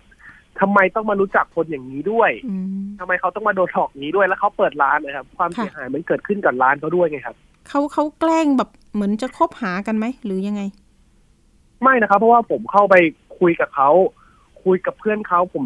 [0.59, 7.35] ทำไมต้องมารู้จักคนอย่างนี้ด้วยอืมทำไมเขาต้องมาโดนหลอกนี้ด้วยแล้วเขาเปิดร้านนะครับ ความค่ะเสียหายมันเกิดขึ้นกับร้านเขาด้วยไงครับ
[7.69, 10.61] เขาเขาแกล้งแบบเหมือนจะคบหากันไหมหรือยังไง
[11.83, 12.95] ไม่นะครับเพราะว่าผมเข้าไป
[13.39, 13.89] คุยกับเขา
[14.63, 15.65] คุยกับเพื่อนเขาผม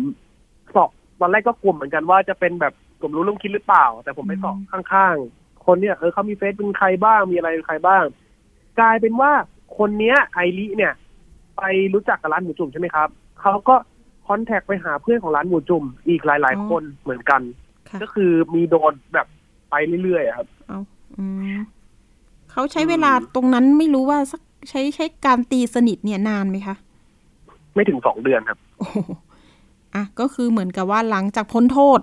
[0.73, 8.04] สอบตอนแรกก็กลัวเหมือนกันว่าจะเป็นแบบผมรู้เรื่องคิดหรือเปล่า แต่ผมไปสอบอืมข้างๆ คนเนี่ยเออเขามีเฟซเป็นใครบ้างมีอะไรเป็นใครบ้าง
[8.80, 9.32] กลายเป็นว่า
[9.77, 10.93] คนเนี้ยไอริเนี่ย
[11.58, 13.10] ไปรู้จักกับร้านหมูจุ่มใช่ไหมครับ
[13.41, 13.90] เขาก็ค
[14.34, 17.41] อนแทคไปหาเพื่อนของร้านหมูจุ่มอีกหลาย ๆ คนเหมือนกัน
[17.89, 19.28] ค่ะก็คือมีโดนแบบ
[19.70, 20.80] ไปเรื่อยๆอะครับเอา
[21.17, 21.58] อืม
[22.52, 26.76] เขาใช้เวลาตรงนั้นไม่รู้ว่าสักใช้ใช้การตีสนิทเนี่ยนานไหมคะ
[27.76, 28.98] ไม่ถึงสองเดือนครับโอ้โห
[29.96, 32.00] อะก็คือเหมือนกับว่าหลังจากพ้นโทษ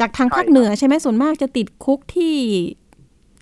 [0.00, 2.36] จากทางใช่ภาคครับเหนือใช่ไหมส่วนมากจะติดคุกที่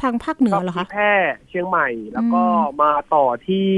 [0.03, 1.13] ทางภาคเหนือเหรอก็คะที่แพร่
[1.49, 3.69] เชียงใหม่แล้วก็อืมมาต่อที่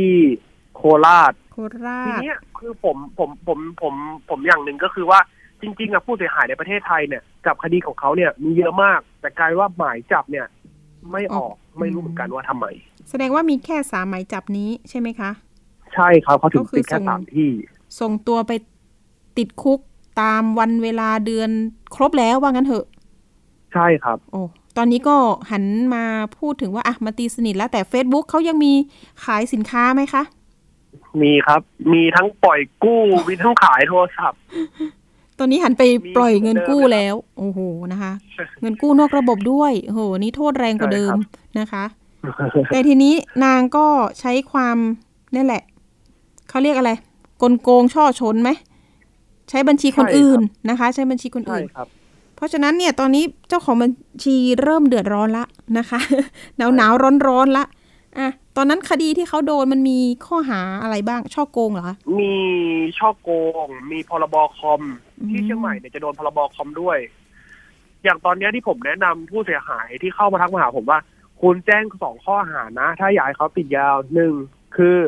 [0.51, 3.94] โคราชโคราทีชเนี้ยคือผมผมผมผม
[4.28, 5.20] ผมอย่างหนึ่งก็คือว่า
[5.62, 10.46] จริงๆอะผู้เสียหายในประเทศไทยเนี่ยกับคดีของเขาเนี่ยมีเยอะมาก แต่กลายว่าหมายจับเนี่ย
[11.12, 12.66] ไม่ออกไม่รู้เหมือนกันว่าทำไม
[13.10, 15.30] แสดงว่ามีแค่สามหมายจับนี้ใช่ไหมคะ
[15.94, 17.50] ใช่ครับเขาถึงก็คือติดแค่ส่งสามที่
[18.00, 18.52] ส่งตัวไป
[19.38, 19.80] ติดคุก
[20.20, 21.50] ตามวันเวลาเดือน
[21.94, 22.84] ครบแล้วว่างั้นเถอะ
[23.72, 24.42] ใช่ครับ โอ้
[24.76, 25.16] ตอนนี้ก็
[25.50, 25.64] หัน
[25.94, 26.04] มา
[26.38, 28.72] พูดถึงว่าอะมาตีสนิทแล้วแต่ Facebook เขายังมี
[29.24, 30.22] ขายสินค้าไหมคะ
[31.20, 31.60] มีครับ
[31.92, 34.40] มีทั้งปล่อยกู้มีทั้งขายโทรศัพท์
[35.38, 35.82] ตอนนี้หันไป
[36.16, 37.60] ปล่อยเงินกู้มีเหมือนเดิมแล้ว โอ้โห
[37.92, 38.12] นะคะ
[38.60, 41.84] เงินกู้นอกระบบด้วยโอ้โหนี่โทษแรงกว่าเดิมใช่ครับนะคะ
[42.70, 43.86] แต่ทีนี้นางก็
[44.20, 44.76] ใช้ความ
[45.34, 45.62] นี่แหละ
[46.48, 46.90] เขาเรียกอะไร
[47.42, 48.50] กลโกงช่อชนไหม
[49.50, 51.88] ใช้บัญชีคนใช่ครับอื่นนะคะ ใช้บัญชีคนใช่อื่นครับ
[52.36, 53.90] เพราะฉะนั้นเนี่ยตอนนี้เจ้าของบัญ
[54.24, 55.44] ชีเริ่มเดือดร้อนละ
[55.78, 56.00] นะคะ
[56.56, 57.64] หนาวหนาวร้อนร้อนๆละ
[58.18, 62.34] อะตอนนั้นคดีที่เขาโดนมันมีข้อหาอะไรบ้าง ช่อโกงเหรอคะ มี
[62.98, 63.30] ช่อโก
[63.64, 64.82] ง มีพรบคอม
[65.20, 66.98] อืมที่เชียงใหม่เนี่ยจะโดนพรบคอมด้วย
[68.04, 70.98] อย่างตอนเนี้ยที่ผมแนะนำผู้เสียหายที่เข้ามาทักมาหาผมว่า
[71.40, 74.32] คุณแจ้งสองข้อหานะ ถ้าอยากให้เขาติดยาวหนึ่ง
[74.76, 74.98] คือ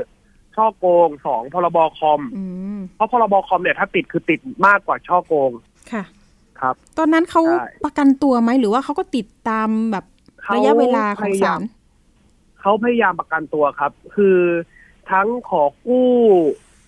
[0.56, 2.44] ช่อโกงสองพรบคอมอื
[2.76, 5.50] มเพราะพรบคอมเนี่ยถ้าติดคือติดมากกว่าช่อโกง
[5.92, 6.04] ค่ะ
[6.60, 10.04] ครับ ตอนนั้นเขาใช่ประกันตัวไหมหรือว่าเขาก็ติดตามแบบ
[10.54, 11.62] ระยะเวลาของศาล
[12.64, 14.38] เขาพยายามประกันตัวครับ คือ
[15.10, 16.10] ทั้งขอกู้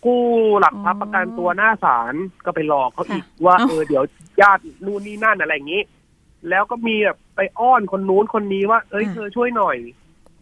[0.06, 0.22] กู้
[0.60, 4.04] หลักทรัพย์ประกันตัวหน้าศาลก็ไปหลอกเขาอีกว่าเออเดี๋ยว
[4.40, 5.82] ญาตินู่นนี่นั่นอะไรอย่างนี้
[6.48, 9.76] แล้วก็มีแบบไปอ้อนคนนู้นคนนี้ว่า เอ้ยเธอช่วยหน่อย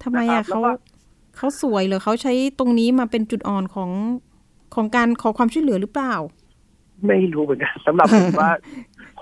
[0.02, 0.72] ทำไมนะครัอะบแล้วเขาก็
[1.36, 3.90] เขาสวยเหรือเขาใช้ตรงนี้มาเป็นจุดอ่อนของ
[4.74, 6.14] ของการขอความช่วยเหลือหรือเปล่า
[7.06, 8.50] ไม่รู้เหมือนกันสำหรับผมว่า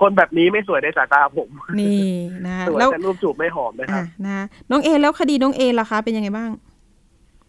[0.02, 2.00] คนแบบนี้ไม่สวยในสายตาผม นี่
[2.46, 6.50] นะสวยแล้วแต่รูปจูบไม่หอมนะครัอะบนะน้องเอแล้วคดีน้องเอล่ะคะ เป็นยังไงบ้าง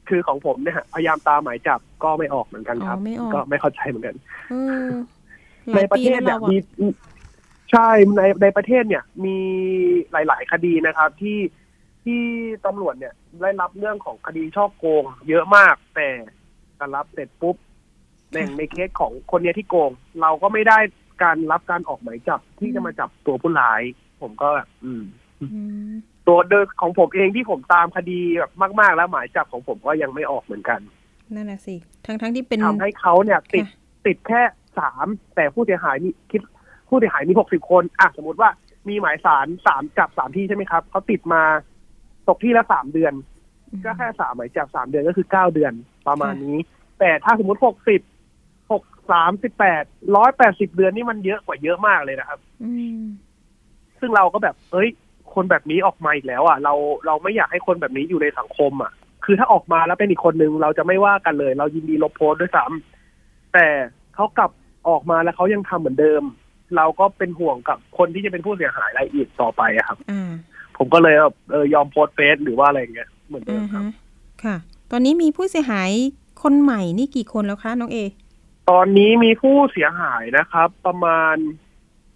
[0.09, 4.15] คือของผมเนี่ยพยายามตามหมายจับก็ไม่ออกเหมือนกันครับอ๋อไม่ออกก็ไม่เข้าใจเหมือนกัน
[4.49, 4.53] เอ
[4.87, 4.89] อ
[5.71, 6.57] หในลายประปีเทศแล้วเนี่ยเราอะมี
[7.71, 9.37] ใช่ในในประเทศเนี่ย มี
[10.11, 11.39] หลาย ๆ คดีนะครับ ที่
[12.03, 12.21] ที่
[12.65, 16.09] ตำรวจเนี่ยได้รับเรื่องของคดีช่อโกง เยอะมาก แต่
[16.79, 17.55] การรับเสร็จปุ๊บ
[18.33, 20.77] ในในเคสของคนเนี้ยที่โกง เราก็ไม่ได้
[21.21, 23.82] การรับการออกหมายจับที่จะมาจับตัวผู้ร้าย
[24.21, 25.04] ผมก็แบบอืม
[25.41, 25.45] อื
[25.89, 25.93] ม
[26.28, 30.80] ตัวเดินของผมเองที่ผมตามคดีแบบมาก ๆ แล้วหมายจับของผมก็ยังไม่ออกเหมือนกัน
[31.34, 34.41] นั่นแหละสิทั้งทั้งที่เป็นทำให้เขาเนี่ย ติดค่ะติดแค่
[34.80, 36.41] สามแต่ผู้เสียหายมีคิด
[36.89, 38.49] ผู้เสียหายมีหกสิบคนอะสมมติว่า
[38.89, 41.41] มีหมายสารสามจับสามที่ใช่ไหมครับเขาติดมา
[42.28, 43.13] ตกที่ละสามเดือน
[43.86, 45.73] ก็แค่สามหมายจับสามเดือนก็คือเก้าเดือน
[46.08, 46.58] ประมาณนี้
[46.99, 48.12] แต่ถ้าสมมติหกสิบหก
[49.11, 49.83] สามสิบแปด
[50.15, 52.99] ร้อยแปดสิบเดือนนี่มันเยอะกว่าเยอะมากเลยนะครับอืม
[53.99, 54.89] ซึ่งเราก็แบบเอ้ย
[55.33, 56.73] คนแบบนี้ออกมาอีกแล้ว อะ เรา
[57.05, 58.91] เราไม่อยากให้คนแบบนี้อยู่ในสังคม อะ
[59.25, 63.67] คือถ้าออกมาแล้วเป็นอีกคนนึงเราจะไม่ว่ากันเลย เรายินดีลบโพสต์ด้วยซ้ำแต่
[64.15, 64.51] เขากลับ
[64.89, 66.23] ออกมาแล้วเขายังทำเหมือนเดิม
[66.75, 70.31] เราก็เป็นห่วงกับคนที่จะเป็นผู้เสียหายรายอื่นต่อไปอะครับอ่า
[70.77, 73.91] ผมก็เลยแบบเออยอมโพสต์เฟซหรือว่าอะไรอย่างเงี้ยเหมือนเดิอ่ามครับฮะ
[74.43, 74.55] ค่ะ
[74.91, 75.91] ตอนนี้มีผู้เสียหาย
[76.43, 77.97] คนใหม่นี่กี่คนแล้วคะน้องเอ
[78.69, 81.36] ตอนนี้มีผู้เสียหายนะครับ ประมาณ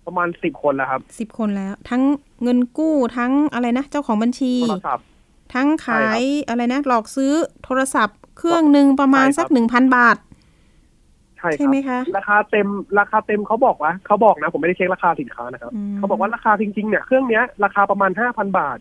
[0.05, 2.01] ประมาณสิบคนแล้วครับสิบคนแล้ว ทั้ง
[2.43, 5.05] เงินกู้ทั้งอะไรนะเจ้าของบัญชีโทรศัพท์
[5.53, 7.33] ทั้งขายใช่ครับอะไรนะ หลอกซื้อ
[7.63, 10.17] โทรศัพท์เครื่องหนึ่งประมาณใช่ครับสักหนึ่งพันบาท
[11.37, 12.67] ใช่คใช่รับไหมคะ ราคาเต็ม
[12.99, 18.77] ราคาเต็มเขาบอกว่าเขาบอกนะ ผมไม่ได้เช็คราคาสินค้านะครับอืมเขาบอกว่าราคาจริงๆเนี่ยเครื่องเนี้ย ราคาประมาณห้าพันบาท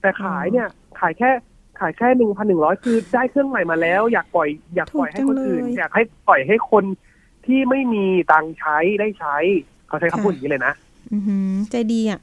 [0.00, 0.68] แต่ขายเนี่ย
[1.00, 1.30] ขายแค่
[1.80, 6.84] ขายแค่หนึ่งพันหนึ่งร้อยคือได้เครื่องใหม่มาแล้ว อยากปล่อย อยากปล่อยให้คนอื่น อยากให้ปล่อยให้คน
[7.46, 9.36] ที่ไม่มีตังค์ใช้ได้ใช้
[9.88, 10.74] เขาใช้คำพูดอย่างนี้เลยนะ
[11.12, 12.20] อือหือใจดีอะ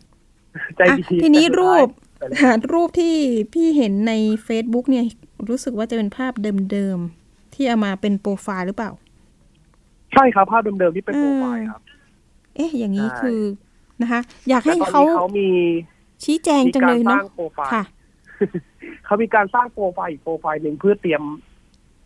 [0.77, 1.87] ใจอะดีทีนี้แต่สุดรูป
[2.39, 3.15] ท้ายรูปที่
[3.53, 4.13] พี่เห็นใน
[4.47, 5.05] Facebook เนี่ย
[5.49, 6.33] รู้สึกว่าจะเป็นภาพ
[6.71, 8.91] เดิมๆ ที่เอามาเป็นโปรไฟล์หรือเปล่า
[10.13, 11.81] ใช่ครับ ภาพเดิมๆที่เป็นโปรไฟล์ครับ
[12.55, 13.41] เอ๊ะ อย่างนี้ใช่คือ
[14.01, 15.49] นะคะ อยากให้แต่ตอนเขานี้เขามี
[16.23, 17.83] ชี้แจงมีจังกาเลรยสเนาะร้างโปรไฟล์ค่ะ
[19.06, 21.22] เขามีการสร้างโปรไฟล์อีกโปรไฟล์หนึ่งเพื่อเตรียม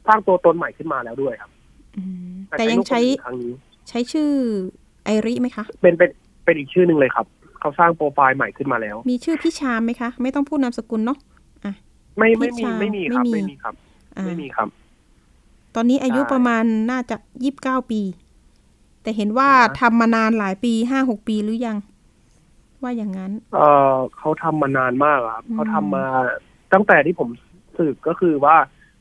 [0.07, 1.51] สร้างตัวตนใหม่ขึ้นมาแล้วด้วยครับ
[1.97, 3.53] อืมแต่ยังรูปใช้คนอื่นครั้งนี้
[3.89, 4.29] ใช้ชื่อ
[5.05, 6.09] ไอริไหมคะ เป็นเป็น
[6.43, 7.25] เป็นอีกชื่อหนึ่งเลยครับ
[7.59, 11.17] เขาสร้างโปรไฟล์ใหม่ขึ้นมาแล้ว มีชื่อพี่ชามไหมคะ ไม่ต้องพูดนามสกุลเนาะ
[12.17, 13.75] ไม่ไม่มีพี่ชายไม่มีครับไม่มีไม่มีครับ
[14.17, 14.67] อ่าไม่มีครับ
[15.75, 18.01] ตอนนี้อายุใช่ประมาณน่าจะยี่สิบเก้าปี
[19.03, 21.77] แต่เห็นว่าอ่าฮะทำมานานหลายปีห้าหกปีหรือยัง
[22.83, 23.61] ว่าอย่างนั้น เอ
[23.93, 26.05] อเขาทำมานานมากอะครับอืมเขาทำมา
[26.73, 27.29] ตั้งแต่ที่ผม
[27.77, 28.55] สืบก็คือว่า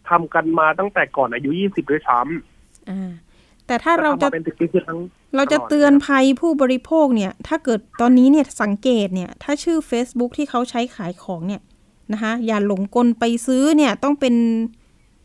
[0.08, 2.18] ทำกันมาตั้งแต่ก่อนอายุยี่สิบด้วยซ้
[2.90, 3.10] อ่า
[3.66, 4.98] แต่ถ้าำเราทำจะมาเป็นสิบปีคือทั้ง
[5.36, 11.62] เราจะตลอดเตือนภัยผู้บริโภคเนี่ย ถ้าเกิดตอนนี้เนี่ยสังเกตเนี่ย ถ้าชื่อ Facebook ที่เขาใช้ขายของเนี่ย
[12.12, 14.34] นะคะอย่าหลงกลไปซื้อเนี่ยต้องเป็น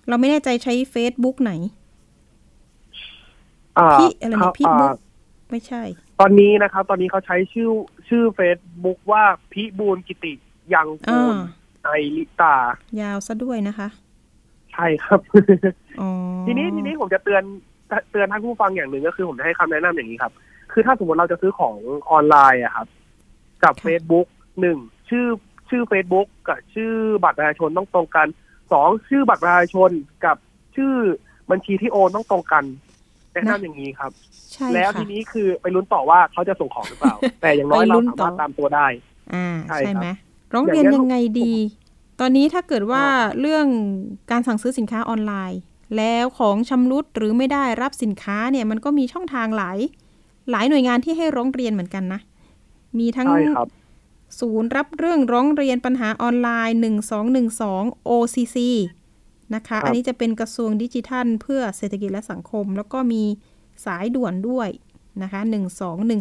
[0.08, 1.52] เราไม่แน่ใจใช้ Facebook ไหน
[3.78, 4.98] อ่าพี่อะไรนะเขาพี่อ่าบุ๊ก
[5.52, 5.84] ไม่ใช่
[6.20, 7.70] ตอนนี้นะครับ ตอนนี้เขาใช้ชื่อ
[8.12, 10.34] ชื่อเฟซบุ๊กว่าพิบูลกิติ
[10.74, 11.36] ยังกูอ่าล
[11.84, 12.56] ไอลิตา
[13.02, 13.88] ยาวซะด้วยนะคะ
[14.74, 15.20] ใช่ครับ
[16.02, 16.10] อ๋อ
[16.46, 17.44] ทีนี้ทีนี้ผมจะเตือน
[18.12, 20.34] เตือนท่านผู้ฟังอย่างหนึ่งก็คือผมจะให้คำแนะนำอย่างนี้ครับ
[20.72, 21.76] คือถ้าสมมติเราจะซื้อของ
[22.12, 22.88] ออนไลน์อะครับ
[23.64, 24.28] กับ Facebook
[24.62, 24.78] หนึ่ง
[25.10, 25.26] ชื่อ
[25.70, 26.94] ชื่อ Facebook กับชื่อ
[27.24, 28.28] บัตรประชาชนต้องตรงกัน
[28.72, 29.90] สองชื่อบัตรประชาชน
[30.26, 30.38] กับ
[30.76, 30.94] ชื่อ
[31.52, 32.64] บัญชีที่โอนต้องตรงกัน
[33.34, 34.12] แนะนำอย่างนี้ครับ
[34.54, 38.88] ใช่แล้วค่ะทีนี้คือไปลุ้นต่อว่าเขาจะส่งของหรือเปล่า แต่อย่างน้อยไปลุ้เรานสาต่อมารถตามตัวได้
[39.34, 40.08] อ่าใช่ใช่ครับไหม
[40.54, 41.54] ร้องเรียนอย่างเงี้ยยังไงดี
[42.20, 43.66] ตอนนี้ถ้าเกิดว่าอ่าเรื่อง
[44.32, 45.60] การสั่งซื้อสินค้าออนไลน์
[45.98, 49.78] แล้วของชำรุดหรือไม่ได้รับสินค้าเนี่ยมันก็มีช่องทางหลาย
[50.52, 52.20] หลายหน่วยงานที่ให้ร้องเรียนเหมือนกันนะ
[53.00, 53.68] มีทั้งใช่ครับ
[54.40, 56.78] ศูนย์รับเรื่องร้องเรียนปัญหาออนไลน์
[57.44, 58.58] 1212 OCC
[59.56, 63.24] นะคะครับอันนี้จะเป็นกระทรวงดิจิทัล เพื่อเศรษฐกิจและสังคม แล้วก็มี
[63.86, 64.70] สายด่วนด้วย
[65.24, 65.42] นะคะ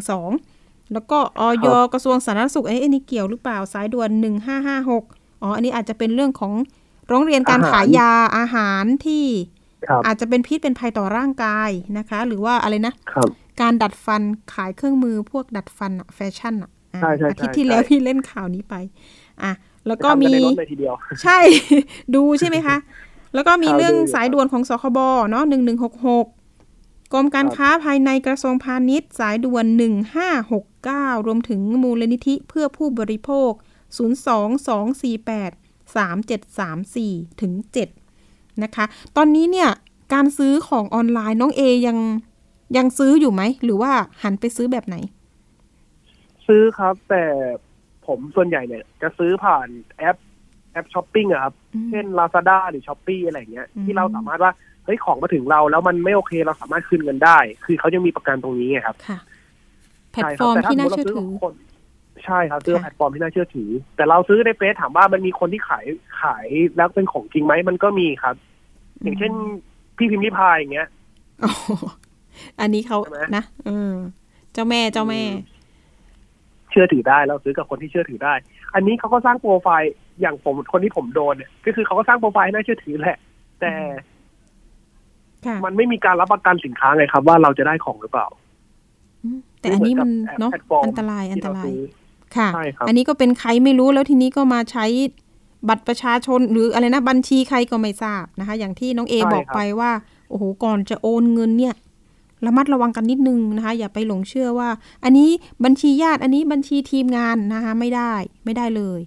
[0.06, 4.10] 1212แล้วก็ออยกระทรวงสาธารณสุขเอ้ยอันนี้เกี่ยวหรือเปล่าสายด่วน
[4.76, 6.52] 1556อ๋ออันนี้อาจจะเป็นเรื่องของ
[7.10, 9.24] ร้องเรียนการอาหารขายยาอาหารที่
[9.88, 13.28] ครับอาจจะเป็นพิษเป็นภัยต่อร่างกายนะคะ หรือว่าอะไรนะครับ
[13.60, 14.22] การดัดฟัน
[14.54, 18.74] ขายเครื่องมือพวกดัดฟันอะแฟชั่นอะอะใช่ใช่อาทิตย์ใช่ที่แล้วใช่พี่เล่นข่าวนี้ไป
[19.42, 19.52] อะ
[19.86, 21.38] แล้วก็ทำมีนในรถเลยทีเดียวใช่
[22.14, 22.76] ดูใช่ไหมคะ
[23.34, 24.98] แล้วก็มีข่าวเรื่องดูอยู่สายด่วนของสคบ
[25.30, 26.26] เนาะหนึ่งหนึ่งหกหก
[27.12, 33.50] กรมการครับค้าภายในกระทรวงพาณิชย์ สายด่วนหนึ่งห้าหกเก้ารวมถึงมูลนิธิเพื่อผู้บริโภค
[33.96, 35.50] ศูนย์สองสองสี่แปด
[35.96, 37.88] สามเจ็ดสามสี่ถึงเจ็ด
[38.62, 38.84] นะคะ
[39.16, 39.70] ตอนนี้เนี่ย
[40.14, 41.98] การซื้อของออนไลน์น้องเอยัง
[42.76, 44.96] ยังซื้ออยู่ไหม หรือว่าหันไปซื้อแบบไหน
[46.46, 47.24] ซื้อครับแต่
[48.06, 50.16] ผมส่วนใหญ่เนี่ย จะซื้อผ่านแอป
[50.72, 54.52] แอปช้อปปิ้งอะครับอืมเช่น Lazada หรือ s h อ p e e อะไรเงี้ยอืมที่เราสามารถว่า
[54.84, 59.18] เฮ้ยของมาถึงเราแล้วมันไม่โอเคเราสามารถคืนเงินได้ คือเขายังมีประกันตรงนี้ไงครับค่ะ
[60.12, 61.54] แพลตใช่ฟอร์มแต่ถ้ที่น่าสเชื่อมมุติถือรซื้ขงคน
[62.24, 65.84] ใช่ครับซื้อค่ะแพลตฟอร์มที่น่าเชื่อถือ แต่เราซื้อในเฟซถามว่ามันมีคนที่ขาย
[66.22, 68.36] ขายแล้วเป็นของจริงไหมมันก็มีครับ
[69.02, 69.32] อย่างเช่น
[69.96, 70.88] พี่พิมพ์ริพายอย่างเงี้ย
[71.44, 71.52] อ๋อ
[72.60, 73.92] อันนี้เขาใช่ไหมนะเออ
[74.52, 75.50] เจ้าแม่เจ้าแม่ค
[76.70, 78.34] เชื่อถือได้เราซื้อกับคนที่เชื่อถือได้
[78.74, 83.18] อันนี้เขาก็สร้างโปรไฟล์อย่างผมคนที่ผมโดนเนี่ยก็คือเขาก็สร้างโปรไฟล์ให้น่าเชื่อถือแหละ
[83.60, 83.72] แต่
[85.46, 88.26] ค่ะมันไม่มีการรับประกันสินค้าไงครับ ว่าเราจะได้ของหรือเปล่า
[89.24, 94.86] อืมแต่อันนี้มันเหมือนกับเนาะแพลตฟอร์มอันตรายอันตรายที่เซื้อค่ะใช่ครับอันนี้ก็เป็นใครไม่รู้แล้วทีนี้ก็มาใช้
[95.68, 99.90] บัตรประชาชนหรืออะไรนะบัญชีใครก็ไม่ทราบนะคะ อย่างที่น้องเอใช่บอกครับไปว่า
[100.30, 101.74] โอ้โหก่อนจะโอนเงินเนี่ย
[102.46, 104.68] ระมัดระวังกันนิดนึงนะคะ อย่าไปหลงเชื่อว่า
[105.04, 105.30] อันนี้
[105.64, 108.12] บัญชีญาติอันนี้บัญชีทีมงานนะคะไม่ได้
[108.44, 109.00] ไม่ได้เลย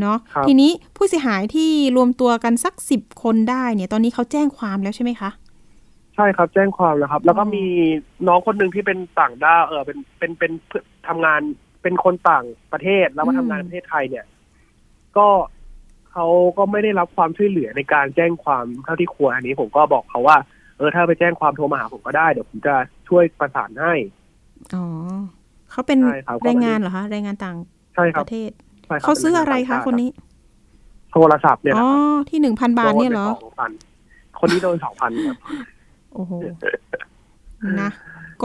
[0.00, 5.30] เนาะครับทีนี้ผู้เสียหายที่รวมตัวกันสักสิบคนได้เนี่ย ตอนนี้เขาแจ้งความแล้วใช่ไหมคะ
[6.14, 7.64] ใช่ครับ แจ้งความแล้วครับ แล้วก็อ๋อมี
[8.26, 11.40] น้องคนหนึ่งที่เป็นต่างด้าวเออเป็นเป็นเป็นเพื่อทำงาน
[11.82, 14.24] เป็นคนต่างประเทศแล้วมาทำงานในประเทศไทยเนี่ย
[15.16, 15.28] ก็
[16.12, 16.26] เขา
[16.58, 20.36] ก็ไม่ได้รับความช่วยเหลือในการแจ้งความเท่าที่ควรอันนี้ผมก็บอกเขาว่า
[20.80, 22.74] เออถ้าไปแจ้งความโทรมาหาผมก็ได้เดี๋ยวผมจะ
[23.08, 23.94] ช่วยประสานให้
[24.74, 24.84] อ๋อ
[25.70, 27.56] เขาเป็นใช่ครับแรงงานเหรอคะแรงงานต่าง
[27.94, 28.50] ใช่คปรับระเทศ
[28.86, 30.10] ใช่คบเขาซื้ออะไรคะคนนี้
[31.12, 33.70] โทรศัพท์เนี่ยอ๋นะอครับที่หนึ่งพันบาทเนี่ยเหรอโดนไปสองพัน
[34.40, 35.36] คนนี้โดนสองพันครับ
[36.14, 36.32] โอ้โห
[37.80, 37.90] นะ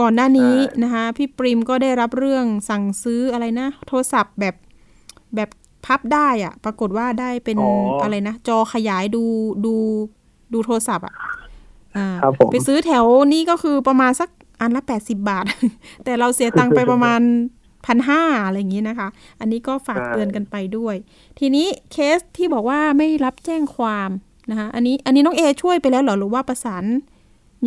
[0.00, 4.54] ก่อนหน้านี้ใช่นะคะ พี่ปริมก็ได้รับเรื่องสั่งซื้ออะไรนะ โทรศัพท์แบบ
[5.36, 5.50] แบบ
[5.86, 7.58] พับได้อะปรากฏว่าได้เป็น
[8.02, 9.24] อะไรนะ จอขยายดู
[9.64, 9.74] ดู
[10.52, 11.45] ดูโทรศัพท์อะอ่า
[12.22, 14.28] ครับผมไปซื้อแถวนี้ก็คือประมาณสัก
[14.60, 15.44] อันละแปดสิบบาท
[16.04, 17.20] แต่เราเสียตังค์ไปประมาณ
[17.86, 19.08] พันห้าอะไรอย่างนี้นะคะ
[19.40, 20.94] อันนี้ก็ฝากเตือนกันไปด้วย
[21.38, 24.10] ทีนี้เคสที่บอกว่าไม่รับแจ้งความ
[24.50, 26.84] นะคะอันนี้อันนี้น้องเอช่วยไปแล้วเหรอหรือว่าประสาน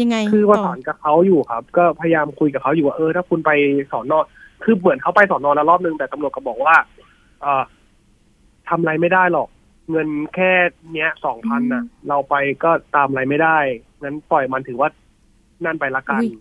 [0.02, 3.52] ยังไง คือประต่อสานกับเขาอยู่ครับ ก็พยายามคุยกับเขาอยู่ว่าเออถ้าคุณไป
[3.92, 4.20] สอนอ
[4.64, 6.76] คือเหมือนเขาไปสอนอแล้วรอบนึงแต่ตำรวจก็บอกว่า
[7.42, 7.64] เออ
[8.70, 9.48] ทำอะไรไม่ได้หรอก
[9.92, 10.52] เงินแค่
[10.94, 13.58] เนี้ยสองพันน่ะ เราไปก็ตามอะไรไม่ได้
[14.04, 14.90] งั้นปล่อยมันถือว่า
[15.66, 16.32] นั่นไปละกันอุ๊ย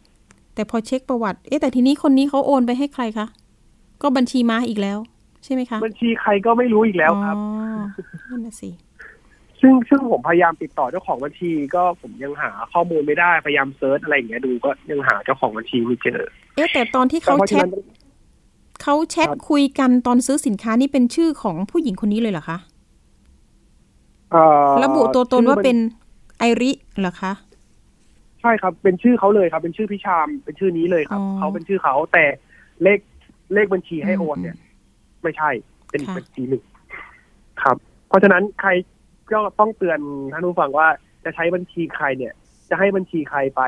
[0.55, 3.27] แต่พอเช็คประวัติ เอ๊ะแต่ทีนี้คนนี้เขาโอนไปให้ใครคะ
[4.03, 4.99] ก็บัญชีม้าอีกแล้ว
[5.45, 7.45] ใช่ไหมคะ บัญชีใครก็ไม่รู้อีกแล้วครับอ๋อ
[8.29, 8.71] นั่นน่ะสิ
[9.61, 16.21] ซึ่งซึ่งผมพยายามติดต่อเจ้าของบัญชี ก็ผมยังหาข้อมูลไม่ได้พยายามเซิร์ชอะไรอย่างเงี้ยดูก็ยังหาเจ้าของบัญชีไม่เจอ
[16.57, 17.71] เอ๊ะแต่ตอนที่เขาเพราะแชฉะทนั้น
[18.83, 22.59] เขาแชทครับคุยกันตอนซื้อสินค้านี่เป็นชื่อของผู้หญิงคนนี้เลยเหรอคะ
[24.33, 25.77] เอ่อระบุตัวตนว่าชื่อบัญเป็น
[26.39, 27.33] ไอริเหรอคะ
[28.41, 32.25] ใช่ครับ เป็นชื่อเขาเลยครับ เป็นชื่อพิชาม เป็นชื่อนี้เลยครับอ๋อเขาเป็นชื่อเขาแต่
[32.83, 32.99] เลข
[33.55, 34.57] เลขบัญชีให้โอนอืมเนี่ย
[35.23, 35.51] ไม่ใช่
[35.91, 36.63] เป็นอีกค่ะบัญชีหนึ่ง
[37.63, 37.77] ครับ
[38.09, 38.71] เพราะฉะนั้นใคร
[39.33, 40.01] ก็ต้องเตือน
[40.33, 40.89] ท่านผู้ฟังว่า
[41.25, 42.35] จะใช้บัญชีใครเนี่ย
[42.71, 43.63] จะให้บัญชีใครไป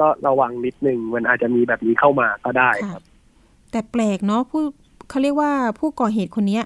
[0.00, 3.02] ก็ระวังนิดนึงมันอาจจะมีแบบนี้เข้ามาก็ได้คค่ะรับ
[3.70, 4.62] แต่แปลกเนาะผู้
[5.08, 6.64] เขาเรียกว่าผู้ก่อเหตุคนเนี้ย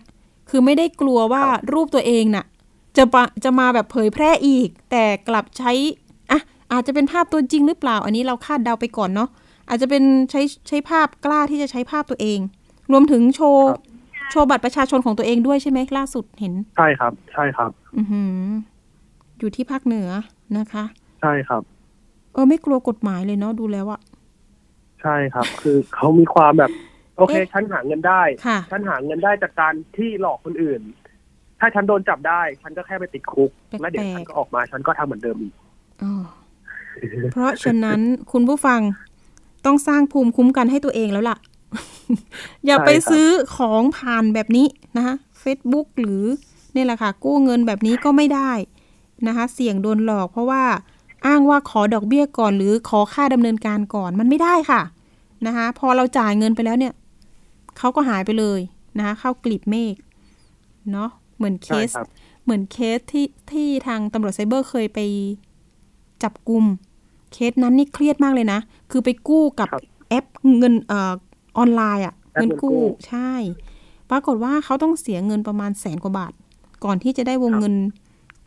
[0.50, 2.46] คือไม่ได้กลัวว่าครับรูปตัวเองน่ะ
[2.96, 5.72] จะปะจะมาแบบเผยแพร่อีก แต่กลับใช้
[6.72, 9.28] อะอาจจะเป็นภาพตัวจริงหรือเปล่า อันนี้เราคาดเดาไปก่อนเนาะ
[9.68, 12.38] อาจจะเป็นใช้ใช้ภาพกล้าที่จะใช้ภาพตัวเอง
[12.92, 13.80] รวมถึงโชว์ครับ
[14.30, 18.46] โชว์บัตรประชาชนของตัวเองด้วยใช่ไหมล่าสุดเห็น ใช่ครับ ใช่ครับ อือหือ
[19.38, 20.08] อยู่ที่ภาคเหนือ
[20.58, 20.84] นะคะ
[21.20, 21.62] ใช่ครับ
[22.32, 24.00] เออไม่กลัวกฎหมายเลยเนาะดูแล้วอะ
[25.02, 26.72] ใช่ครับ คือเขามีความแบบ
[27.16, 30.80] โอเคเอ๊ะฉันหาเงินได้ค่ะฉันหาเงินได้จากการที่หลอกคนอื่น
[31.60, 35.54] ถ้าฉันโดนจับได้ ฉันก็แค่ไปติดคุกแปลกๆแล้วเดี๋ยวฉันก็ออกมาฉันก็ทำเหมือนเดิมอีก
[36.02, 36.12] อ๋อ
[37.32, 38.00] เพราะฉะนั้น
[38.32, 38.80] คุณผู้ฟัง
[39.64, 41.36] ต้องสร้างภูมิคุ้มกันให้ตัวเองแล้วล่ะ
[42.66, 46.24] อย่าไปใช่ครับซื้อของผ่านแบบนี้นะคะ Facebook หรือ
[46.72, 48.52] เนี่ยแหละค่ะ กู้เงินแบบนี้ก็ไม่ได้
[49.26, 50.62] นะคะ เสี่ยงโดนหลอกเพราะว่า
[51.26, 54.82] อ้างว่าขอดอกเบี้ยก่อน หรือขอค่าดำเนินการก่อนมันไม่ได้ค่ะ
[55.46, 56.92] นะคะพอเราจ่ายเงินไปแล้วเนี่ย
[57.78, 58.60] เขาก็หายไปเลย
[58.98, 59.94] นะคะเข้ากลีบเมฆ
[60.92, 62.06] เนาะเหมือนเคใช่ครับ
[62.44, 64.98] เหมือนเคสที่ที่ทางตำรวจไซเบอร์เคยไป
[66.22, 66.64] จับกลุ่ม
[67.32, 70.26] เคสนั้นนี่เครียดมากเลยนะ คือไปกู้กับครับแอป
[70.58, 71.12] เงินเอ่อ
[71.58, 73.32] ออนไลน์อะแอปเงินเงินกู้กู้ใช่
[74.10, 76.32] ปรากฏว่าเขาต้องเสียเงินประมาณแสนกว่าบาท
[76.84, 77.74] ก่อนที่จะได้วงครับเงิน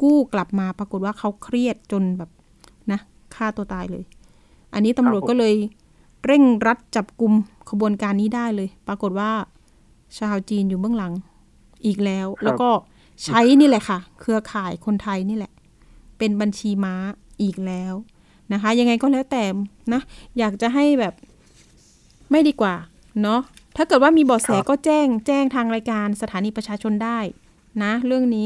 [0.01, 2.29] กู้กลับมา ปรากฏว่าเขาเครียดจนแบบ
[2.91, 2.99] นะ
[3.35, 4.03] ฆ่าตัวตายเลย
[4.73, 5.53] อันนี้ตำรวจก็เลย
[6.25, 7.33] เร่งรัดจับกลุ่ม
[7.69, 9.31] ขบวนการนี้ได้เลย ปรากฏว่า
[10.19, 11.13] ชาวจีนอยู่เบื้องหลัง
[11.85, 12.69] อีกแล้ว แล้วก็
[13.23, 15.51] ใช้นี่แหละค่ะ เครือข่ายคนไทยนี่แหละ
[16.17, 16.95] เป็นบัญชีม้า
[17.41, 17.94] อีกแล้ว
[18.54, 19.44] นะคะ ยังไงก็แล้วแต่
[19.94, 20.02] นะ
[20.38, 21.13] อยากจะให้แบบ
[22.31, 22.75] ไม่ดีกว่า
[23.21, 23.42] เนาะ
[23.75, 27.19] ถ้าเกิดว่ามีเบาะแสครับก็แจ้งแจ้งทางรายการสถานีประชาชนได้
[27.83, 28.46] นะ เรื่องนี้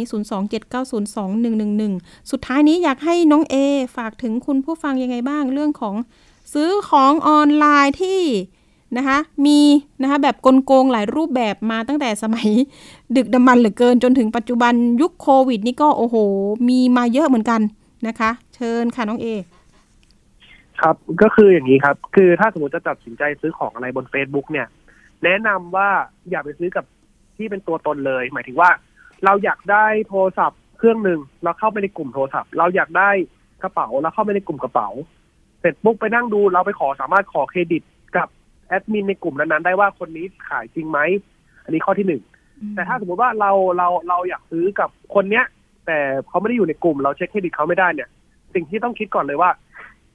[0.96, 3.56] 027902111 สุดท้ายนี้อยากให้น้องเอ
[3.98, 5.96] ฝากถึงคุณผู้ฟังยังไงบ้างเรื่องของ
[6.54, 8.22] ซื้อของออนไลน์ที่
[8.98, 9.60] นะคะมี
[10.02, 12.50] นะคะแบบกลโกงหลายรูปแบบมาตั้งแต่สมัย
[13.16, 16.16] ดึกดำบรรพ์เหลือเกินจนถึงปัจจุบันยุคโควิด นี่ก็โอ้โห
[16.70, 17.62] มีมาเยอะเหมือนกัน
[18.08, 19.28] นะคะ เชิญค่ะน้องเอ
[20.82, 24.68] ครับก็คืออย่างนี้ครับ คือถ้าสมมติจะตัดสินใจซื้อของอะไรบน Facebook เนี่ย
[25.24, 25.89] แนะนำว่า
[26.30, 26.86] อย่าไปซื้อกับ
[27.38, 28.70] ที่เป็นตัวตนเลย หมายถึงว่า
[29.26, 33.10] เราอยากได้โทรศัพท์เครื่องหนึ่งเราเข้าไปในกลุ่มโทรศัพท์ เราอยากได้
[33.64, 34.89] กระเป๋าเราเข้าไปในกลุ่มกระเป๋า
[35.60, 37.84] เสร็จปุ๊บไปนั่งดูเราไปขอสามารถขอเครดิต
[38.18, 38.28] กับ
[38.68, 41.00] แอดมินในกลุ่มนั้นๆได้ว่าคนนี้ขายจริงไหม
[41.64, 42.22] อันนี้ข้อที่หนึ่ง
[42.76, 45.45] แต่ถ้าสมมติว่าเราเราเราอยากซื้อกับคนเนี้ย
[45.90, 48.10] แต่เขาไม่ได้อยู่ในกลุ่ม เราเช็คเครดิตเขาไม่ได้เนี่ย
[48.54, 49.52] สิ่งที่ต้องคิดก่อนเลยว่า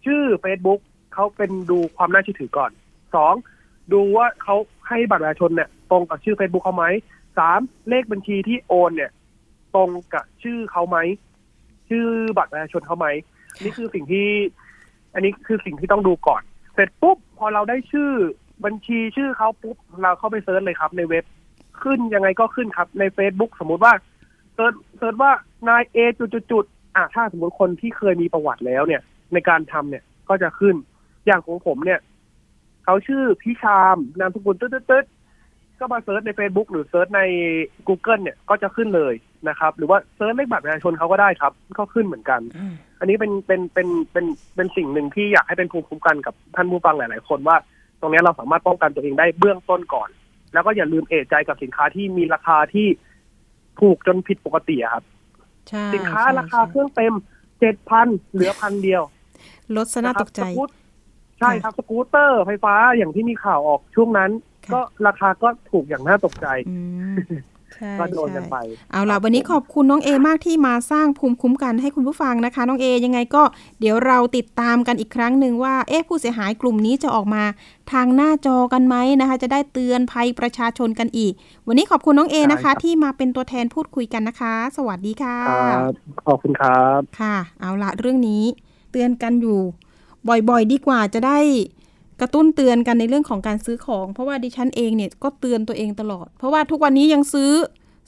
[0.05, 0.81] ชื่อ Facebook
[1.15, 2.71] เขาเป็นดูความน่าเชื่อถือก่อน
[3.15, 3.35] สอง
[3.93, 4.57] ดูว่าเขา
[4.89, 6.85] ให้บัตรประชาชนเนี่ย ตรงกับชื่อ Facebook เขาไหม
[7.39, 9.11] สามเลขบัญชีที่โอนเนี่ย
[9.75, 10.97] ตรงกับชื่อเขาไหม
[11.89, 12.07] ชื่อ
[12.37, 13.07] บัตรประชาชนเขาไหม
[13.63, 14.29] นี่คือสิ่งที่
[15.15, 16.43] อันนี้คือสิ่งที่ต้องดูก่อน
[16.75, 18.11] เสร็จปุ๊บพอเราได้ชื่อ
[18.65, 21.25] บัญชีชื่อเขาปุ๊บเราเข้าไป search เลยครับ ในเว็บ
[21.83, 23.93] ขึ้นยังไงก็ขึ้นครับใน Facebook สมมุติว่า
[24.55, 25.33] search search ว่า
[25.69, 26.65] นายเอจุดจุดจุด
[26.97, 29.03] อะถ้าสมมติคนที่เคยมีประวัติแล้วเนี่ย
[29.33, 30.75] ในการทำเนี่ยก็จะขึ้น
[31.27, 32.01] อย่างของผมเนี่ย
[32.85, 35.05] เขาชื่อพี่ชามนามสกุลตึ๊ดตึ๊ด
[35.79, 37.21] ก็มาเซิร์ชใน Facebook หรือเซิร์ชใน
[37.89, 39.15] Google เนี่ยก็จะขึ้นเลย
[39.49, 42.41] นะครับ หรือว่า search เลขบัตรประชาชนเขาก็ได้ครับ ก็ขึ้นเหมือนกัน
[42.99, 47.57] อันนี้เป็นเป็นเป็นเป็นเป็นสิ่งหนึ่งที่อยากให้เป็นภูมิคุ้มกันกับท่านผู้ฟังหลาย ๆ คนว่า
[48.01, 50.09] ตรงนี้เราสามารถป้องกันตัวเองได้เบื้องต้นก่อน
[50.53, 52.87] แล้วก็อย่าลืมเอะใจกับสินค้าที่มีราคาที่
[53.81, 55.05] ถูกจนผิดปกติครับ
[55.95, 57.15] สินค้าราคาเครื่องเต็ม
[57.61, 59.03] เจ็ดพันเหลือพันเดียว
[59.77, 60.41] ลดซะน่าตกใจ
[61.39, 64.31] ใช่ครับสกูตเตอร์ไฟฟ้าอย่างที่มีข่าวออกช่วงนั้น
[64.73, 66.47] ก็ราคาก็ถูกอย่างน่าตกใจ
[68.01, 68.57] ก็โดนกันไป
[68.93, 73.43] เอาล่ะวันนี้ขอบคุณน้องเอมากที่มาสร้างภูมิคุ้มกันให้คุณผู้ฟังนะคะ น้องเอยังไงก็
[73.81, 77.45] เดี๋ยวเราติดตามกันอีกครั้งหนึ่งว่า เอ๊ะผู้เสียหายกลุ่มนี้จะออกมา
[77.93, 81.33] ทางหน้าจอกันไหมนะคะ จะได้เตือนภัยประชาชนกันอีก
[81.67, 85.39] วันนี้ขอบคุณน้องเอนะคะ ที่มาเป็นตัวแทนพูดคุยกันนะคะ สวัสดีค่ะ
[86.27, 88.45] ขอบคุณครับค่ะ เอาละเรื่องนี้
[88.93, 89.61] เตือนกันอยู่
[90.29, 91.39] บ่อยๆ ดีกว่าจะได้
[92.21, 97.51] กระตุ้นเตือนกันในเรื่องของการซื้อของ เพราะว่าดิฉันเองเนี่ยก็เตือนตัวเองตลอด เพราะว่าทุกวันนี้ยังซื้อ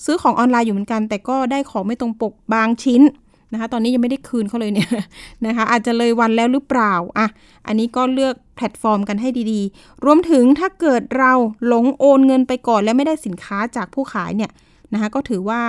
[0.05, 3.03] ซื้อของออนไลน์อยู่เหมือนกัน แต่ก็ได้ของไม่ตรงปกบางชิ้น
[3.53, 4.91] นะคะ ตอนนี้ยังไม่ได้คืนเขาเลยเนี่ย
[5.47, 7.27] นะคะ อาจจะเลยวันแล้วหรือเปล่าอะ
[7.67, 11.33] อันนี้ก็เลือกแพลตฟอร์มกันให้ดีๆ รวมถึงถ้าเกิดเรา
[11.67, 14.51] หลงโอนเงินไปก่อน แล้วไม่ได้สินค้าจากผู้ขายเนี่ย
[14.93, 15.63] นะคะก็ถือว่า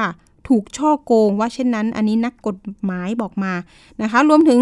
[0.48, 3.54] ถูกช่อโกงว่าเช่นนั้น อันนี้นักกฎหมายบอกมา
[4.02, 4.60] นะคะ รวมถึง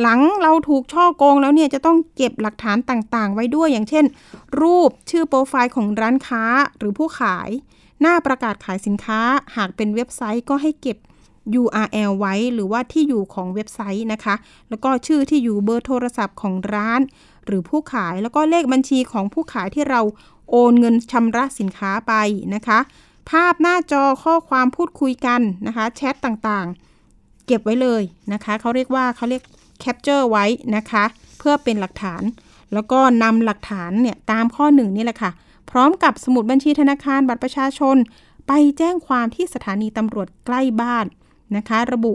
[0.00, 4.04] หลังเราถูกช่อโกงแล้วเนี่ยจะต้องเก็บหลักฐานต่างๆ ไว้ด้วยอย่างเช่น
[4.60, 6.44] รูปชื่อโปรไฟล์ของร้านค้า
[6.78, 7.50] หรือผู้ขาย
[8.00, 9.20] หน้าประกาศขายสินค้า
[9.56, 10.98] หากเป็นเว็บไซต์ก็ให้เก็บ
[11.60, 14.34] URL ไว้หรือว่าที่อยู่ของเว็บไซต์นะคะ
[14.68, 17.00] แล้วก็ชื่อที่อยู่เบอร์โทรศัพท์ของร้าน
[17.46, 20.00] หรือผู้ขายแล้วก็เลขบัญชีของผู้ขายที่เรา
[20.50, 22.12] โอนเงินชำระสินค้าไป
[22.54, 22.78] นะคะ
[23.30, 29.42] ภาพหน้าจอข้อความพูดคุยกันนะคะ แชทต่างๆ เก็บไว้เลยนะคะเขาเรียกว่าเขาเรียก
[29.80, 30.44] แคปเจอร์ไว้
[30.76, 31.04] นะคะ
[31.38, 32.22] เพื่อเป็นหลักฐาน
[32.72, 35.30] แล้วก็นำหลักฐานเนี่ยตามข้อหนึ่งนี่แหละค่ะ
[35.70, 37.96] พร้อมกับสมุดบัญชีธนาคารบัตรประชาชน
[38.46, 41.06] ไปแจ้งความที่สถานีตำรวจใกล้บ้าน
[41.56, 42.12] นะคะ ระบุ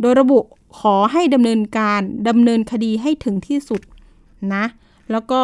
[0.00, 0.38] โดยระบุ
[0.78, 3.80] ขอให้ดำเนินการดำเนินคดีให้ถึงที่สุด
[4.54, 4.64] นะ
[5.10, 5.40] แล้วก็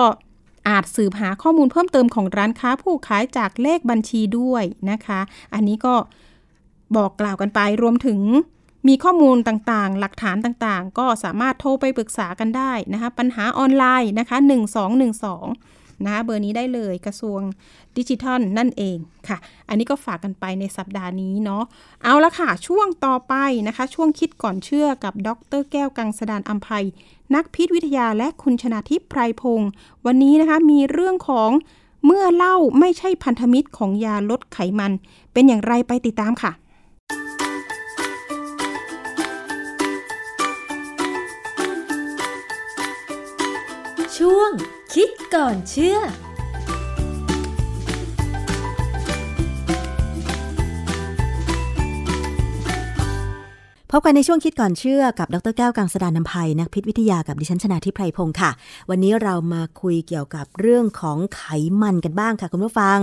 [0.68, 5.20] อาจสืบหาข้อมูลเพิ่มเติมของร้านค้าผู้ขายจากเลขบัญชีด้วยนะคะ
[5.54, 5.94] อันนี้ก็
[6.96, 8.20] บอกกล่าวกันไปรวมถึง
[8.88, 14.36] มีข้อมูลต่างๆ หลักฐานต่างๆ ก็สามารถโทรไปปรึกษากันได้นะคะ ปัญหาออนไลน์นะคะ
[15.20, 17.40] 1212 นะคะเบอร์นี้ได้เลยกระทรวง
[17.96, 21.64] ดิจิทัลนั่นเองค่ะ อันนี้ก็ฝากกันไปในสัปดาห์นี้เนาะ
[22.02, 23.34] เอาละค่ะ ช่วงต่อไป
[23.68, 25.28] นะคะ ช่วงคิดก่อนเชื่อกับด
[25.60, 26.86] รแก้วกังสดานอัมภัย
[27.34, 29.70] นักพิษวิทยาและคุณชนาทิพย์ไพรพงศ์
[30.06, 31.50] วันนี้นะคะมีเรื่องของ
[32.06, 34.92] เมื่อเล่าไม่ใช่พันธมิตรของยาลดไขมัน
[35.32, 36.52] เป็นอย่างไรไปติดตามค่ะ
[44.22, 44.52] ช่วง
[44.94, 46.02] คิดก่อนเชื่อพ
[53.98, 58.50] บกันในช่วงคิดก่อนเชื่อกับดรแก้วกังสดานนภัยนักพิษวิทยากับดิฉันชนาทิพไพรพงศ์ค่ะ
[58.90, 61.42] วันนี้เรามาคุยเกี่ยวกับเรื่องของไข
[61.82, 62.98] มันกันบ้างค่ะคุณผู้ฟัง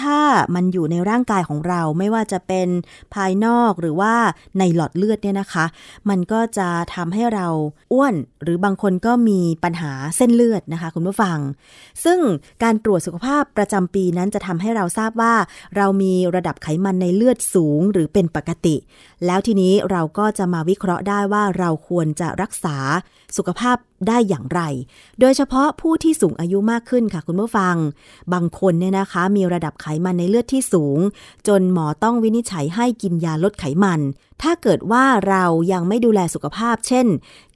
[0.00, 0.18] ถ้า
[0.54, 2.68] มันอยู่ในร่างกายของเราไม่ว่าจะเป็น
[3.14, 4.14] ภายนอกหรือว่า
[4.58, 5.64] ในหลอดเลือดเนี่ยนะคะ
[6.08, 7.46] มันก็จะทำให้เรา
[7.92, 11.38] อ้วนหรือบางคนก็มีปัญหาเส้นเลือดนะคะ คุณผู้ฟัง
[12.04, 12.18] ซึ่ง
[12.62, 15.34] การตรวจสุขภาพประจำปีนั้นจะทำให้เราทราบว่า
[15.76, 18.76] เรามีระดับไขมันในเลือดสูงหรือเป็นปกติ
[19.26, 22.76] แล้วทีนี้เราก็จะมาวิเคราะห์ได้ว่าเราควรจะรักษา
[23.36, 23.76] สุขภาพ
[24.08, 24.60] ได้อย่างไร
[25.20, 27.76] โดยเฉพาะผู้ที่สูงอายุมากขึ้นค่ะคุณผู้ฟัง
[28.32, 30.98] บางคนเนี่ยนะคะ มีระดับไขมันในเลือดที่สูง
[31.48, 34.00] จนหมอต้องวินิจฉัยให้กินยาลดไขมัน
[34.42, 37.06] ถ้าเกิดว่าเรายังไม่ดูแลสุขภาพ เช่น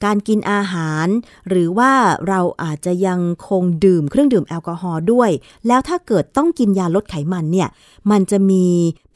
[0.05, 1.07] การกินอาหาร
[1.49, 1.92] หรือว่า
[2.28, 5.30] เราอาจจะยังคงดื่มเครื่องดื่มแอลกอฮอล์ด้วย
[5.66, 7.68] แล้วถ้าเกิดต้องกินยาลดไขมันเนี่ย
[8.11, 8.64] มันจะมี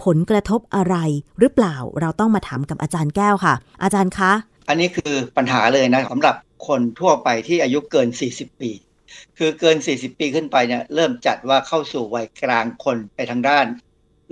[0.04, 0.96] ผลกระทบอะไร
[1.38, 4.32] หรือเปล่า เราต้องมาถามกับอาจารย์แก้วค่ะ อาจารย์คะ
[4.70, 6.36] อันนี้คือปัญหาเลยนะสำหรับ
[6.68, 8.70] คนทั่วไปที่อายุเกิน 40 ปี
[9.38, 13.66] คือเกิน 40 ปีขึ้นไปเนี่ยเริ่มจัดว่าเข้าสู่วัยกลางคนไปทางด้าน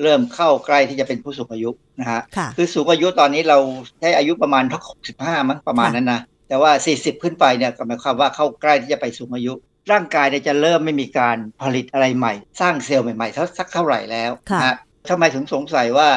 [0.03, 1.71] เริ่มเข้าใกล้ที่จะเป็นผู้สูงอายุ
[2.01, 3.59] นะฮะค่ะคือสูงอายุตอนนี้เรา
[4.03, 4.83] ได้อายุประมาณทัก
[5.15, 9.53] 65มั้งประมาณนั้นนะแต่ว่า 40 ขึ้นไปเนี่ยก็หมายความว่าเข้าใกล้ที่จะไปสูงอายุ
[9.93, 14.77] ร่างกายเนี่ยจะเริ่มไม่มีการผลิตอะไรใหม่ สร้างเซลล์ใหม่ๆเท่าสักเท่าไหร่แล้วค่ะนะฮะ
[15.09, 16.09] ทำไมถึงสงสัยว่า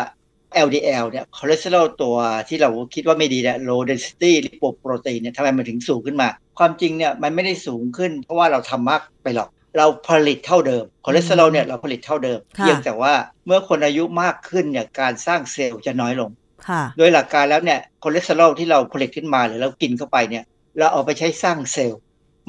[0.66, 2.16] LDL เนี่ยคอเลสเตอรอลตัว
[2.48, 6.30] ที่เราคิดว่าไม่ดีเนี่ย low density lipoprotein เนี่ยทำไมมันถึงสูงขึ้นมา
[6.60, 13.14] ความจริงเนี่ยมันไม่ได้สูงขึ้น เพราะว่าเราทำมากไปหรอก เราผลิตเท่าเดิมคอเลสเตอรอลเนี่ยเราผลิตเท่าเดิมค่ะเพียงแต่ว่า
[13.46, 16.30] เมื่อคนอายุมากขึ้นเนี่ยการสร้างเซลล์จะน้อยลง
[16.68, 20.44] ค่ะโดยหลักการแล้วเนี่ยคอเลสเตอรอลที่เราผลิตขึ้นมาหรือเรากินเข้าไปเนี่ย
[20.78, 22.00] เราเอาไปใช้สร้างเซลล์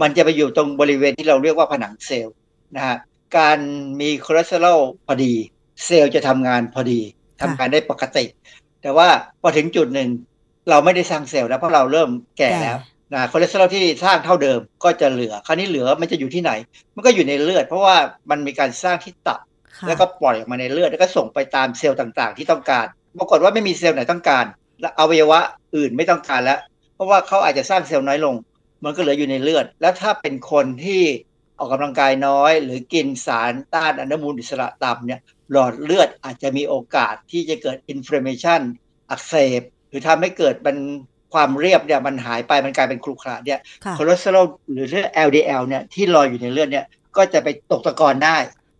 [0.00, 2.34] มันจะไปอยู่ตรงบริเวณที่เราเรียกว่าผนังเซลล์
[2.76, 2.96] นะฮะ
[3.38, 3.59] การ
[4.00, 5.34] มีคอเลสเตอรอลพอดี
[5.84, 7.00] เซลล์จะทำงานพอดี
[7.41, 8.24] ทำงานได้ปกติ
[8.83, 9.09] แต่ว่า
[9.43, 10.09] พอถึงจุดหนึ่ง
[10.70, 12.76] เราไม่ได้สร้างเซลล์แล้วเพราะเราเริ่มแก่แล้ว
[13.12, 16.53] นะคอเลสเตอรอลที่สร้างเท่าเดิมก็จะเหลือ คราวนี้เหลือมันจะอยู่ที่ไหน
[16.97, 17.97] มันก็อยู่ในเลือด เพราะว่า
[18.30, 19.41] มันมีการสร้างที่ตับ
[19.76, 22.87] ค่ะแล้วก็ปล่อยออกมาในเลือด แล้วก็ส่งไปตามเซลล์ต่างๆ ที่ต้องการ
[23.18, 24.45] ปรากฏว่าไม่มีเซลล์ไหนต้องการ
[24.80, 25.41] และอวัยวะ
[25.76, 26.59] อื่นไม่ต้องการแล้ว
[26.95, 28.35] เพราะว่าเขาอาจจะสร้างเซลล์น้อยลง
[28.85, 31.03] มันก็เหลืออยู่ในเลือด แล้วถ้าเป็นคนที่
[31.62, 35.20] ออกกำลังกายน้อย หรือกินสารต้านอนุมูลอิสระต่ำเนี่ย
[35.52, 38.62] หลอดเลือดอาจจะมีโอกาสที่จะเกิดอินฟล m a t i o n
[39.10, 40.76] อักเสบ หรือทำให้เกิดมัน
[41.34, 46.86] ความเรียบเนี่ยมันหายไปมันกลายเป็นขรุขระเนี่ยค่ะคอเลสเตอรอลหรือเลือด LDL เนี่ยที่ลอยอยู่ในเลือดเนี่ย
[47.16, 48.36] ก็จะไปตกตะกอนได้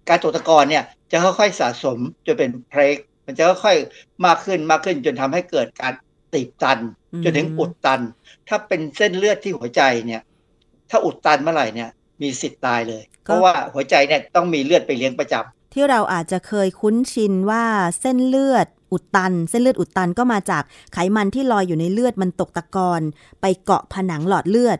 [0.09, 5.95] การตกตะกอนเนี่ยจะค่อยๆสะสมจนเป็นเพลกมันจะค่อยๆมากขึ้นมากขึ้นจนทำให้เกิดการ
[6.33, 6.79] ตีบตัน
[7.13, 8.01] อืมจนถึงอุดตัน
[8.49, 10.23] ถ้าเป็นเส้นเลือดที่หัวใจเนี่ย
[10.91, 11.91] ถ้าอุดตันเมื่อไหร่เนี่ย
[12.21, 17.65] มีสิทธิ์ตายเลย เพราะว่าหัวใจเนี่ยต้องมีเลือดไปเลี้ยงประจำที่เราอาจจะเคยคุ้นชินว่า
[18.01, 23.01] เส้นเลือดอุดตัน เส้นเลือดอุดตันก็มาจากไขมันที่ลอยอยู่ในเลือดมันตกตะกอน
[23.41, 24.79] ไปเกาะผนังหลอดเลือด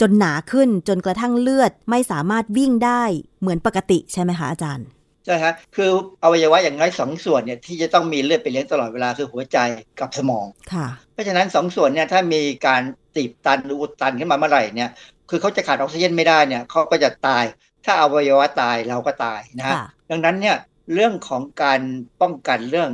[0.00, 3.02] จนหนาขึ้นจนกระทั่งเลือดไม่สามารถวิ่งได้
[3.40, 4.86] เหมือนปกติใช่ไหมคะอาจารย์
[5.24, 5.90] ใช่ฮะคือ
[6.22, 9.58] อวัยวะอย่างน้อยสองส่วนเนี่ยที่จะต้องมีเลือดไปเลี้ยงตลอดเวลาคือหัวใจ
[10.00, 12.82] กับสมองค่ะ เพราะฉะนั้นสองส่วนเนี่ยถ้ามีการ
[13.16, 14.90] ตีบตันหรืออุดตันขึ้นมาเมื่อไหร่เนี่ย
[15.30, 17.44] คือเขาจะขาดออกซิเจนไม่ได้เนี่ยเขาก็จะตาย
[17.84, 20.56] ถ้าอวัยวะตายเราก็ตายนะฮะค่ะดังนั้นเนี่ย
[20.94, 21.80] เรื่องของการ
[22.20, 22.90] ป้องกันเรื่อง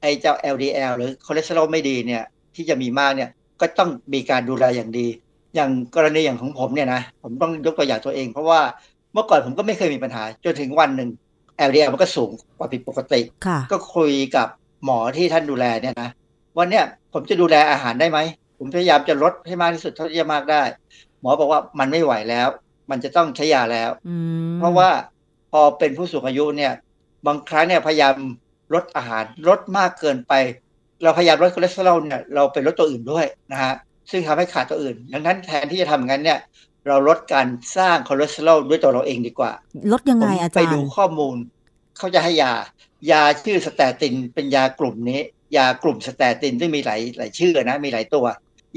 [0.00, 2.22] ไอ้เจ้า LDL หรือคอเลสเตอรอลไม่ดีเนี่ย
[2.54, 3.30] ที่จะมีมากเนี่ย
[3.60, 5.06] ก็ต้องมีการดูแลอย่างดี
[5.54, 8.60] อย่างกรณีอย่างของผมเนี่ยนะผมต้องยกตัวอย่างตัวเอง เพราะว่า
[9.12, 11.10] เมื่อก่อนผมก็ไม่เคยมีปัญหา จนถึงวันหนึ่ง
[11.68, 14.48] LDL มันก็สูงกว่าผิดปกติค่ะก็คุยกับ
[14.84, 16.10] หมอที่ท่านดูแลเนี่ยนะ
[16.58, 18.18] วันเนี้ยผมจะดูแลอาหารได้ไหม
[18.58, 20.62] ผมพยายามจะลดให้มากที่สุดเท่าที่จะมากได้
[21.03, 22.48] ห มอบอกว่ามันไม่ไหวแล้ว
[22.90, 24.16] มันจะต้องใช้ยาแล้วอื
[24.50, 24.90] มเพราะว่า
[25.52, 26.72] พอเป็นผู้สูงอายุเนี่ย
[27.26, 28.14] บางครั้งเนี่ยพยายาม
[28.74, 30.32] ลดอาหารลดมากเกินไป
[31.02, 33.74] เราพยายามลดคอเลสเตอรอลเนี่ยเราไปลดตัวอื่นด้วยนะฮะ
[34.10, 36.38] ซึ่งทำให้ขาดตัวอื่น ดังนั้นแทนที่จะทำอย่างนั้นเนี่ย
[36.86, 37.46] เราลดการ
[37.76, 39.52] สร้างคอเลสเตอรอลด้วยตัวเราเองดีกว่า
[39.92, 41.36] ลดยังไงอาไปจารย์ผมไปดูข้อมูล
[41.98, 42.52] เขาจะให้ยา
[43.10, 45.20] ยาชื่อสแตตินเป็นยากลุ่มนี้
[45.56, 48.24] ยากลุ่มสแตตินซึ่งมีหลายหลายชื่อนะมีหลายตัว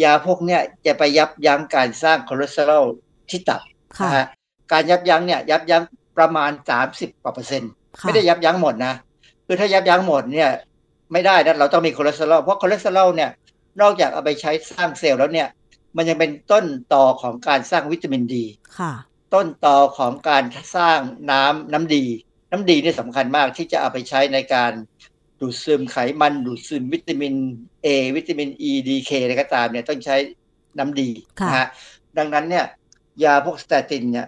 [0.03, 2.85] ยาพวกเนี้ยจะไปยับยั้งการสร้างคอเลสเตอรอล
[3.29, 3.61] ที่ตับ
[3.99, 4.27] ค่ะนะฮะ
[4.71, 5.83] การยับยั้งเนี่ยยับยั้ง
[6.17, 6.51] ประมาณ
[6.87, 8.93] 30กว่าเปอร์เซ็นต์ค่ะไม่ได้ยับยั้งหมดนะ
[9.45, 10.49] คือถ้ายับยั้งหมดเนี่ย
[11.11, 13.29] ไม่ได้นะเราต้องมีคอเลสเตอรอลเพราะคอเลสเตอรอลเนี่ย
[13.81, 15.47] นอกจากเอาไปใช้สร้างเซลล์แล้วเนี่ย
[15.97, 18.45] มันยังเป็นต้นตอของการสร้างวิตามินดี
[18.79, 18.93] ค่ะ
[19.33, 20.43] ต้นตอของการ
[20.75, 20.99] สร้าง
[21.31, 22.05] น้ำน้ำดี
[22.51, 24.71] น้ำดีนี่สำคัญมากที่จะเอาไปใช้ในการ
[25.39, 27.33] ดูดซึมไขมันดูดซึมวิตามิน
[27.85, 30.15] A วิตามิน E D K อะไรก็ตามเนี่ยต้องใช้
[30.77, 31.09] น้ำดี
[31.39, 31.67] ค่ะนะฮะ
[32.17, 32.65] ดังนั้นเนี่ย
[33.23, 34.27] ยาพวกสแตตินเนี่ย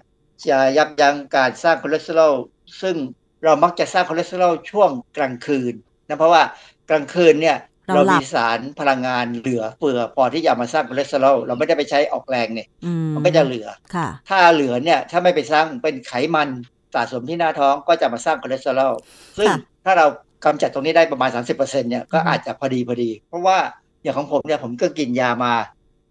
[0.49, 2.33] จะยับยั้งการสร้างคอเลสเตอรอล
[2.81, 2.95] ซึ่ง
[3.43, 5.73] เรามักจะสร้างคอเลสเตอรอลช่วงกลางคืน
[6.07, 6.41] นะเพราะว่า
[6.89, 7.57] กลางคืนเนี่ย
[7.93, 16.49] เราเราหลับมีสารพลังงานเหลือเฟือพอที่จะเอามาสร้างคอเลสเตอรอลเราไม่ได้ไปใช้ออกแรงเนี่ยอืมมันก็จะเหลือค่ะถ้าเหลือเนี่ยถ้าไม่ไปสร้างเป็นไขมัน
[16.95, 18.93] สะสมที่หน้าท้องก็จะมาสร้างคอเลสเตอรอล
[19.37, 20.05] ซึ่งค่ะถ้าเรา
[20.45, 23.57] กำจัดตรงนี้ได้ประมาณ 30%เนี่ยก็อือฮึอาจจะพอดีพอดี เพราะว่า
[24.03, 25.53] อย่างของผมเนี่ยผมก็กินยามา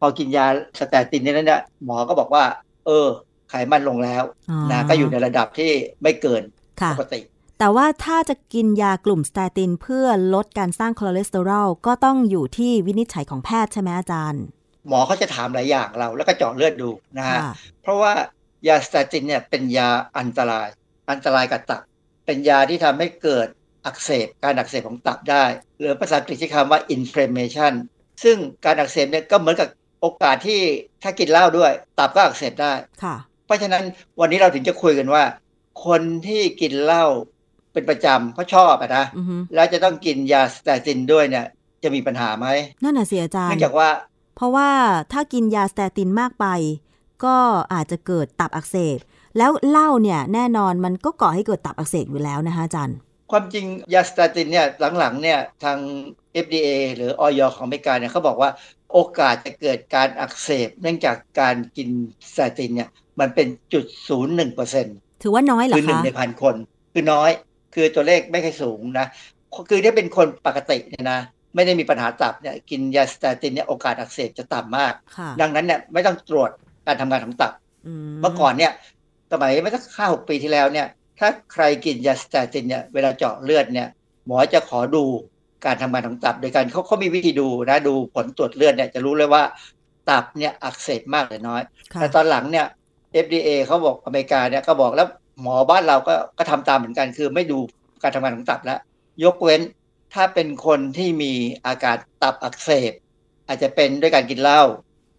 [0.00, 0.46] พอกินยา
[0.78, 2.44] สแตตินเนี่ยเนี่ยหมอก็บอกว่า
[2.86, 3.06] เออ
[3.50, 5.70] ไขมันลงแล้วอ๋อนะก็อยู่ในระดับที่
[6.02, 6.42] ไม่เกิน
[6.80, 7.20] ค่ะปกติ
[7.58, 14.42] แต่ว่าถ้าจะกินยากลุ่มสแตตินเพื่อลดการสร้างคอเลสเตอรอลก็ต้องอยู่ที่วินิจฉัยของแพทย์ใช่ไหมอาจารย์
[14.88, 17.52] หมอเขาจะถามหลายอย่างเราแล้วก็เจาะเลือดดูนะฮะค่ะ
[17.82, 18.12] เพราะว่า
[18.68, 20.68] ยาสแตตินเนี่ยเป็นยาอันตราย
[21.10, 21.80] อันตรายกับตับ
[22.26, 23.46] เป็นยาที่ทำให้เกิด
[23.86, 25.44] อักเสบการอักเสบของตับได้
[25.78, 27.72] หรือภาษาอังกฤษใช้คำว่า inflammation
[28.22, 29.68] ซึ่งการอักเสบเนี่ยก็เหมือนกับ
[30.00, 30.60] โอกาสที่
[31.02, 32.72] ถ้ากินเหล้าด้วย ตับก็อักเสบได้
[33.02, 33.16] ค่ะ
[33.46, 33.82] เพราะฉะนั้น
[34.20, 35.22] วันนี้เราถึงจะคุยกันว่า
[35.86, 37.04] คนที่กินเหล้า
[37.72, 41.46] เป็นประจำเพราะชอบอะนะอือฮึแล้วจะต้องกินยาสแตตินด้วยเนี่ย
[41.82, 42.46] จะมีปัญหาไหม
[42.82, 43.88] นั่นน่ะเสียอาจารเนื่อย์งจากว่า
[44.36, 44.70] เพราะว่า
[45.12, 46.46] ถ้ากินยาสแตตินมากไป
[47.24, 47.36] ก็
[47.72, 48.98] อาจจะเกิดตับอักเสบ
[49.38, 52.96] แล้วเหล้าเนี่ยแน่นอนมันก็ก่อให้เกิดตับอักเสบอยู่แล้วนะคะอาจารย์
[53.30, 54.66] ความจริงยาสเตาตินเนี่ย
[54.98, 55.78] หลังๆเนี่ยทาง
[56.44, 58.50] FDA หรือออยของอเมริกาเนี่ยเขาบอกว่า
[58.92, 61.88] โอกาสจะเกิดการอักเสบ เนื่องจากการกิน
[62.28, 62.88] สเตาตินเนี่ย
[63.20, 66.54] มันเป็นจุดศูนย์หนึ่งเปอร์เซ็นต์ถือว่าน้อยเหรอคือหนึ่งคะในพันคน
[66.92, 67.30] คือน้อย
[67.74, 69.06] คือตัวเลขไม่ค่อยสูงนะ
[69.68, 71.20] คือถ้าเป็นคนปกติเนี่ยนะ
[71.54, 76.50] ไม่ได้มีปัญหาตับเนี่ยกินยาสเตาตินเนี่ยโอกาสอักเสบจะต่ำมากค่ะดังนั้นเนี่ยไม่ต้องตรวจ
[76.86, 77.52] การทำงานของตับ
[78.20, 78.72] เมื่อก่อนเนี่ย
[79.32, 80.86] สมัยไม่สักห้าหกปีที่แล้วเนี่ย
[81.18, 83.88] ถ้าใครกินยาสเตาตินเนี่ยเวลาเจาะเลือดเนี่ย
[84.26, 85.04] หมอจะขอดู
[85.64, 89.42] การทำงานของตับโดยการเขาเขามีวิธีดูนะดูผลตรวจเลือดเนี่ยจะรู้เลยว่า
[90.08, 91.62] ตับเนี่ยอักเสบมากหรือน้อย
[91.92, 92.66] ค่ะแต่ตอนหลังเนี่ย
[93.24, 95.08] FDA เขาบอกอเมริกาเนี่ยก็บอกแล้ว
[95.42, 97.58] หมอบ้านเราก็ก็ทำตามเหมือนกัน คือไม่ดู
[98.02, 98.78] การทำงานของตับแล้ว
[99.24, 99.60] ยกเว้น
[100.14, 101.32] ถ้าเป็นคนที่มี
[101.66, 102.92] อาการตับอักเสบ
[103.46, 104.62] อาจจะเป็นด้วยการกินเหล้า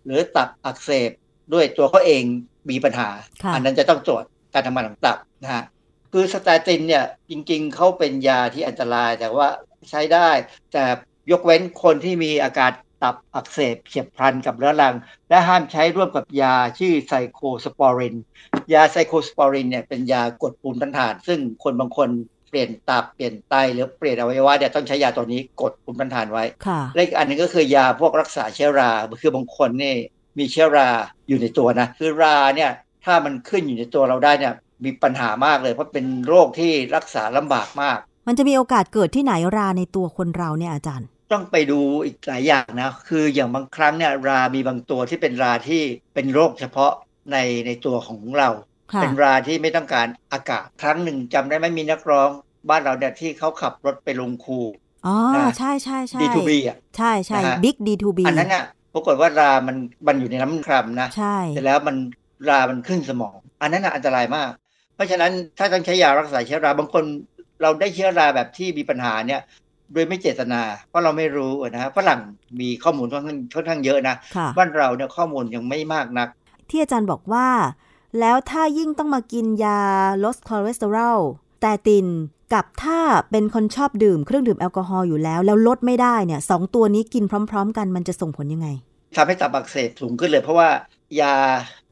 [0.05, 1.09] หรือตับอักเสบ
[1.53, 2.23] ด้วยตัวเขาเอง
[2.69, 3.09] มีปัญหา
[3.43, 4.23] ค่ะอันนั้นจะต้องตรวจ
[4.53, 5.63] การทำงานของตับนะฮะ
[6.11, 9.47] คือสแตตินเนี่ยจริงๆเขาเป็นยาที่อันตรายแต่ว่า
[9.89, 10.29] ใช้ได้
[10.73, 10.83] แต่
[11.31, 12.71] ยกเว้นคนที่มีอาการ
[13.03, 14.95] ตับอักเสบเฉียบพลันกับเรื้อรัง
[15.29, 18.15] และห้ามใช้ร่วมกับยาชื่อไซโคลสปอริน
[18.73, 22.09] ยาไซโคลสปอรินเนี่ยเป็นยากดภูมิต้านทาน ซึ่งคนบางคน
[22.49, 28.91] เปลี่ยนตับเปลี่ยนไตหรือเปลี่ยนอวัยวะเนี่ยต้องใช้ยาตัวนี้กดภูมิต้านทานไว้ค่ะและอีกอันหนึงก็คือยาพวกรักษาเชื้อรา
[29.21, 29.95] คือบางคนนี่
[30.39, 30.89] มีเชื้อรา
[31.27, 32.71] อยู่ในตัวนะ คือราเนี่ย
[33.05, 34.53] ถ้ามันขึ้นอยู่ในตัวเราได้เนี่ย
[34.83, 45.81] มีปัญหามากเลย เพราะเป็นโรคที่รักษาลำบากมาก มันจะมีโอกาสเกิดที่ไหนราในตัวคนเราเนี่ยอาจารย์ ต้องไปดูอีกหลายอย่างนะ คืออย่างบางครั้งเนี่ยรามีบางตัวที่เป็นราที่
[46.13, 46.91] เป็นโรคเฉพาะ
[47.31, 48.49] ในในตัวของเรา
[48.93, 52.29] ค่ะเป็นราที่ไม่ต้องการอากาศ ครั้งหนึ่งจำได้ไหมมีนักร้อง
[52.69, 54.59] บ้านเราเนี่ยที่เขาขับรถไปลงคู
[55.07, 58.63] อ๋อนะใช่ใช่ใช่ D2B อะใช่ใช่นะฮะบิ๊กดีทูบีอันนั้นน่ะ
[58.93, 59.77] ปรากฏว่ารา มัน
[60.07, 61.95] มันอยู่ในน้ำคร่ำนะ ใช่เสร็จแล้วมัน
[62.49, 64.51] รา มันขึ้นสมอง อันนั้นน่ะอันตรายมาก
[64.99, 67.03] เพราะฉะนั้นถ้าต้องใช้ยารักษาเชื้อราบางคน
[67.61, 69.41] เราได้เชื้อราแบบที่มีปัญหาเนี่ย
[69.93, 72.19] โดยไม่เจตนา เพราะเราไม่รู้นะฮะฝรั่ง
[72.61, 76.27] มีข้อมูลค่อนข้างค่อนข้างเยอะนะค่ะบ้านเราเนี่ยข้อมูลยังไม่มากนัก
[76.69, 77.47] ที่อาจารย์บอกว่า
[78.19, 79.81] แล้วถ้ายิ่งต้องมากินยา
[80.23, 81.19] ลดคอเลสเตอรอล
[81.61, 82.07] statin
[82.53, 82.99] กับถ้า
[83.31, 88.67] เป็นคนชอบดื่มเครื่องดื่มแอลกอฮอล์อยู่แล้ว แล้วลดไม่ได้เนี่ยสองตัวนี้กินพร้อม ๆ กันมันจะส่งผลยังไง
[89.15, 90.69] ทำให้ตับอักเสบสูงขึ้นเลย เพราะว่า
[91.21, 91.33] ยา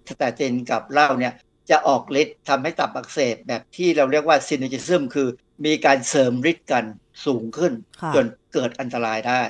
[0.07, 1.33] statin กับเหล้าเนี่ย
[1.69, 5.27] จะออกฤทธิ์ทำให้ตับอักเสบแบบที่เราเรียกว่าซิน e จิซึมคือ
[5.65, 6.83] มีการเสริมฤทธิ์กัน
[7.25, 9.41] สูงขึ้นค่ะจนเกิดอันตรายได้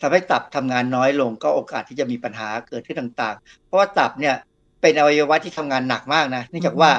[0.00, 4.36] ทำให้ตับทำงานน้อยลงก็โอกาสที่จะมีปัญหาเกิดขึ้นต่างๆ เพราะว่าตับเนี่ย
[4.80, 6.90] เป็นอวัยวะที่ทำงานหนักมากนะเนื่องจากว่า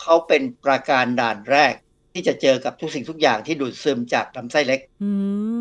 [0.00, 1.72] เขาเป็นประการด่านแรก
[2.12, 5.10] ที่จะเจอกับทุกสิ่งทุกอย่างที่ดูดซึมจากลำไส้เล็กอื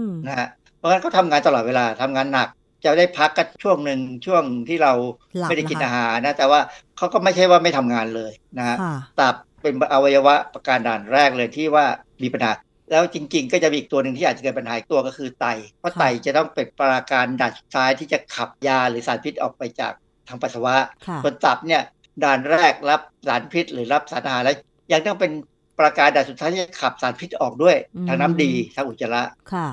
[0.05, 2.49] มนะฮะเพราะฉะนั้นเขาทำงานตลอดเวลาทำงานหนัก
[2.83, 4.93] จะได้พักก็ช่วงหนึ่งช่วงที่เรา
[5.37, 6.59] หลับไม่ได้กินนะคะอาหารนะ แต่ว่า
[6.97, 11.85] เขาก็ไม่ใช่ว่าไม่ทำงานเลยนะฮะค่ะตับเป็นอวัยวะประการด่านแรกเลยที่ว่า
[12.23, 12.51] มีปัญหา
[12.91, 15.45] แล้วจริงๆ ก็จะมีอีกตัวหนึ่งที่อาจจะเกิดปัญหาอีกตัวก็คือไต
[15.79, 19.93] เพราะค่ะไตจะต้องเป็นปราการด่านสุดท้ายที่จะขับยาหรือสารพิษออกไปจาก
[20.27, 20.75] ทางปัสสาวะ
[21.07, 21.81] ค่ะส่วนตับเนี่ย
[22.23, 24.55] ด่านแรกรับสารพิษหรือรับสารอาหารแล้ว
[24.91, 25.31] ยังต้องเป็น
[25.79, 29.67] ประการด่านสุดท้ายที่จะขับสารพิษออกด้วยอืมทางน้ำดีทางอุจจาระค่ะ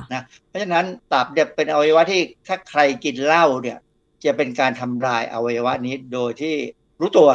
[0.49, 3.79] เพราะฉะนั้นตับเนี่ยเป็นอวัยวะที่ถ้าใครกินเหล้าเนี่ย
[4.25, 6.55] จะเป็นการทำลายอวัยวะนี้โดยที่
[7.01, 7.29] รู้ตัว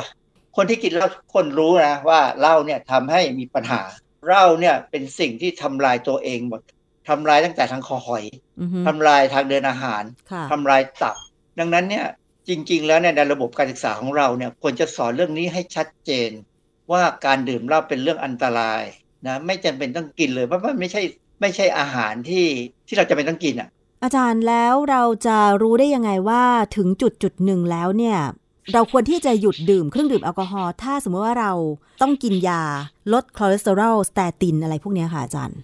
[0.55, 3.81] คนที่กินเหล้าทุกคนรู้นะว่าเหล้าเนี่ยทำให้มีปัญหา
[4.27, 6.61] เหล้าเนี่ยเป็นสิ่งที่ทำลายตัวเองหมด
[7.09, 8.23] ทำลายตั้งแต่ทางคอหอย
[8.59, 11.15] อือฮึทำลายทางเดินอาหารค่ะทำลายตับ
[11.59, 12.05] ดังนั้นเนี่ย
[12.49, 16.29] จริง ๆ แล้วเนี่ยในระบบการศึกษาของเราเนี่ยควรจะสอนเรื่องนี้ให้ชัดเจน
[16.91, 18.83] ว่าการดื่มเหล้าเป็นเรื่องอันตราย
[19.27, 21.01] นะไม่จำเป็นต้องกินเลยเพราะมันไม่ใช่
[21.41, 22.45] ไม่ใช่อาหารที่
[22.87, 23.69] ที่เราจะเป็นต้องกินอะ
[24.03, 26.43] อาจารย์แล้วเราจะรู้ได้ยังไงว่า
[26.75, 28.17] ถึงจุดจุดหนึ่งแล้วเนี่ย
[28.73, 31.53] เราควรที่จะหยุดดื่มเครื่องดื่มแอลกอฮอล์ถ้าสมมติว่าเรา
[32.01, 32.63] ต้องกินยา
[33.13, 35.59] ลดคอเลสเตอรอล statin อะไรพวกเนี้ยค่ะอาจารย์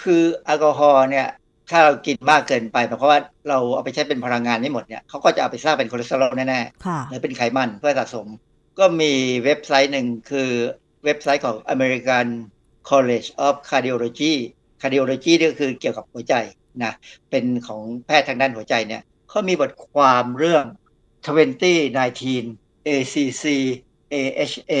[0.00, 1.28] คือแอลกอฮอล์เนี่ย
[1.70, 3.18] ถ้าเรากินมากเกินไปเพราะว่า
[3.48, 8.26] เราเอาไปใช้เป็นพลังงานไม่หมดเนี่ยเขาก็จะเอาไปสร้างเป็นคอเลสเตอรอลแน่ค่ะๆหรือเป็นไขมันเพื่อสะสม
[8.78, 9.12] ก็มี
[9.44, 10.50] เว็บไซต์หนึ่งคือ
[11.04, 12.26] เว็บไซต์ของ American
[12.90, 14.32] College of Cardiology
[14.80, 16.34] Cardiology นี่ก็คือเกี่ยวกับหัวใจ
[16.82, 16.92] นะ
[17.30, 20.64] เป็นของแพทย์ทางด้านหัวใจเนี่ยเขามีบทความเรื่อง
[21.76, 23.44] 2019 ACC
[24.12, 24.72] AHA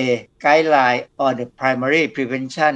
[0.44, 2.74] Guideline on the Primary Prevention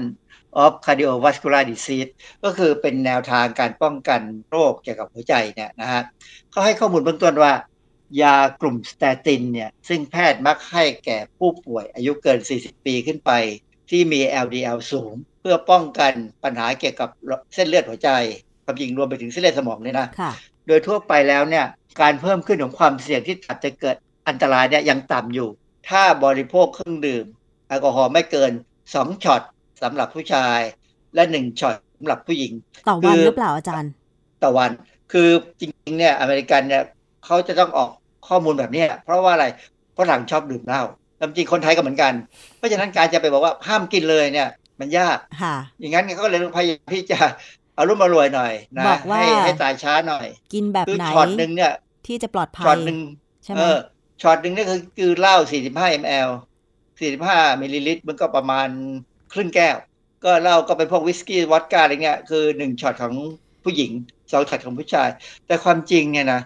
[0.62, 2.10] of Cardiovascular Disease
[2.44, 6.02] ก็คือเป็นแนวทางการป้องกันโรคเกี่ยวกับหัวใจเนี่ยนะฮะ
[6.50, 7.52] เขาให้ข้อมูลเบื้องต้นว่า
[8.22, 13.30] ยากลุ่มสเตตินเนี่ยซึ่งแพทย์มักให้แก่ผู้ป่วยอายุเกิน 40 ปีขึ้นไป
[13.90, 16.12] ที่มี LDL สูง เพื่อป้องกัน
[16.44, 17.08] ปัญหาเกี่ยวกับ
[17.54, 18.10] เส้นเลือดหัวใจ
[18.64, 20.32] ความจริงรวมไปถึงเส้นเลือดสมองเลยนะค่ะ
[20.66, 21.66] โดยทั่วไปแล้วเนี่ย
[22.00, 23.96] การเพิ่มขึ้นของความเสี่ยงที่อาจจะเกิด
[24.28, 25.48] อันตรายเนี่ยยังต่ำอยู่
[25.88, 27.24] ถ้าบริโภคเครื่องดื่ม
[27.68, 28.52] แอลกอฮอล์ไม่เกิน
[28.86, 29.42] 2ช็อต
[29.82, 30.58] สำหรับผู้ชาย
[31.14, 32.52] และ 1ช็อตสำหรับผู้หญิง
[32.88, 33.90] ต่อวันคือหรือเปล่าอาจารย์
[34.42, 34.70] ต่อวัน
[35.12, 35.28] คือ
[35.60, 36.82] จริงๆเนี่ยอเมริกันเนี่ย
[37.26, 37.90] เขาจะต้องออก
[38.28, 39.46] ข้อมูลแบบเนี้ยเพราะว่าอะไร
[39.98, 40.82] ฝรั่งชอบดื่มเหล้า
[41.20, 42.12] จริงๆคนไทยก็เหมือนกัน
[42.56, 44.48] เพราะฉะนั้นการจะไปบอกว่าห้ามกินเลยเนี่ย
[44.80, 47.18] มันยากค่ะอย่างนั้นก็เลยพยายามที่จะ
[47.74, 51.72] อะลุ่มอล่วยหน่อยนะบอกว่าให้ให้ตายช้าหน่อย กินแบบคือไหนช็อตหนึ่งเนี่ย
[52.06, 52.98] ที่จะปลอดภัยช็อตหนึ่ง
[53.44, 53.76] ใช่ไหมเออ
[54.22, 55.36] ช็อตหนึ่งนี่คือคือเหล้า
[55.70, 56.30] 45 ml
[56.94, 58.68] 45มิลลิลิตรมันก็ประมาณ
[59.32, 59.76] ครึ่งแก้ว
[60.24, 63.14] ก็เหล้าก็เป็นพวกวิสกี้วอดก้าอะไรเงี้ยคือหนึ่งช็อตของ
[63.64, 63.90] ผู้หญิง
[64.30, 65.08] สองช็อตของผู้ชาย
[65.46, 66.40] แต่ความจริงเนี่ยนะ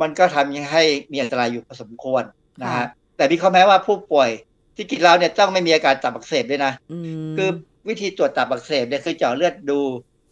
[0.00, 0.82] มันก็ทำให้
[1.12, 2.22] มีอันตรายอยู่พอสมควร
[2.62, 2.86] นะฮะ
[3.16, 4.30] แต่มีข้อแม้ว่าผู้ป่วย
[4.76, 7.48] ที่กินเหล้าเนี่ยต้องไม่มีอาการตับอักเสบด้วยนะอืมคือ
[7.88, 9.80] วิธีตรวจตับอักเสบเนี่ยคือเจาะเลือดดู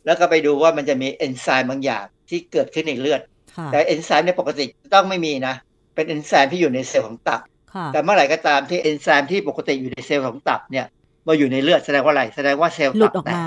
[0.07, 3.21] แล้วก็ไปดูว่ามันจะมีเอนไซม์บางอย่างที่เกิดขึ้นในเลือด
[3.57, 5.55] ค่ะแต่เอนไซม์เนี่ยปกติต้องไม่มีนะ
[5.95, 7.41] เป็นเอนไซม์ที่อยู่ในเซลล์ของตับ
[7.75, 10.87] ค่ะแต่เมื่อไหร่ก็ตามที่เอนไซม์ที่ปกติอยู่ในเซลล์ของตับเนี่ย
[11.27, 13.47] มาอยู่ในเลือดแสดงว่าอะไรแสดงว่าเซลล์หลุตัดบออกแตกมา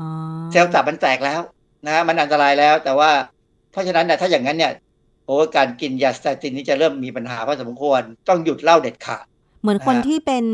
[0.00, 0.08] อ๋อ
[0.52, 1.40] เซลล์ตับมันแตกแล้ว
[1.86, 3.10] นะฮะมันอันตรายแล้วแต่ว่า
[3.72, 4.72] เพราะฉะนั้นเนี่ยถ้าอย่างนั้นเนี่ย
[5.26, 9.24] โอ้การกินยาสเตตินนี่จะเริ่มมีปัญหาพอสมควร ต้องหยุดเหล้าเด็ดขาด
[9.62, 10.44] เหมือนคนนะฮะที่เป็น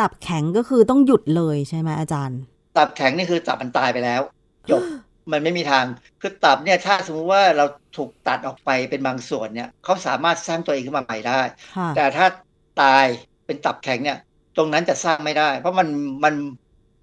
[0.00, 2.38] ตับแข็งก็คือต้องหยุดเลยใช่ไหมอาจารย์
[2.76, 4.20] ตับแข็งนี่คือตับมันตายไปแล้ว
[4.70, 4.82] จบ
[5.32, 5.84] มันไม่มีทาง
[6.20, 7.64] คือตับเนี่ยถ้าสมมติว่าเรา
[7.96, 11.40] ถูกตัดออกไปเป็นบางส่วนเนี่ยเขาสามารถสร้างตัวเองขึ้นมาใหม่ได้
[11.76, 12.26] ค่ะแต่ถ้า
[12.82, 13.04] ตาย
[13.46, 14.18] เป็นตับแข็งเนี่ย
[14.56, 15.88] ตรงนั้นจะสร้างไม่ได้ เพราะมัน
[16.24, 16.34] มัน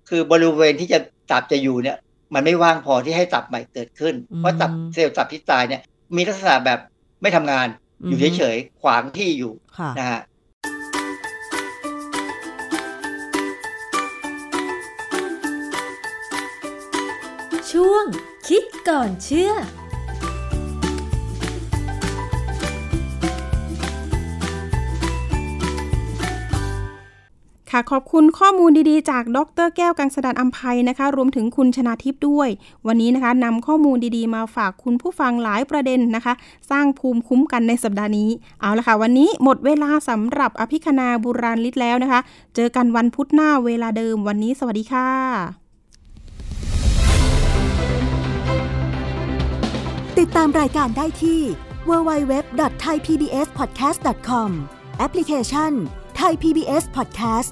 [0.09, 0.99] คือบริเวณที่จะ
[1.31, 1.97] ตับจะอยู่เนี่ย
[2.33, 5.81] มันไม่ว่างพอที่ให้ตับใหม่เกิดขึ้น เพราะตับเซลล์ตับที่ตายเนี่ย
[6.15, 6.79] มีลักษณะแบบ
[7.21, 7.67] ไม่ทำงาน
[8.07, 10.19] อยู่เฉยๆขวางที่อยู่ค่ะนะฮะ
[17.71, 18.05] ช่วง
[18.47, 19.53] คิดก่อนเชื่อ
[27.71, 32.49] ค่ะขอบคุณข้อมูลดีๆ จากดรแก้วกังสดานอัมภัยนะคะ รวมถึงคุณชนาทิพย์ด้วย
[32.87, 36.33] วันนี้นะคะนำข้อมูลดีๆ มาฝากคุณผู้ฟังหลายประเด็นนะคะ
[36.71, 38.29] สร้างภูมิคุ้มกันในสัปดาห์นี้
[38.61, 42.19] เอาละค่ะ วันนี้หมดเวลาสำหรับอภิคณาบุราริศแล้วนะคะ
[42.55, 45.09] เจอกันวันพุธหน้าเวลาเดิมวันนี้สวัสดีค่ะ
[50.19, 51.41] ติดตามรายการได้ที่
[51.89, 54.49] www.thaipbspodcast.com
[54.97, 55.71] แอปพลิเคชัน
[56.21, 57.51] Thai PBS Podcast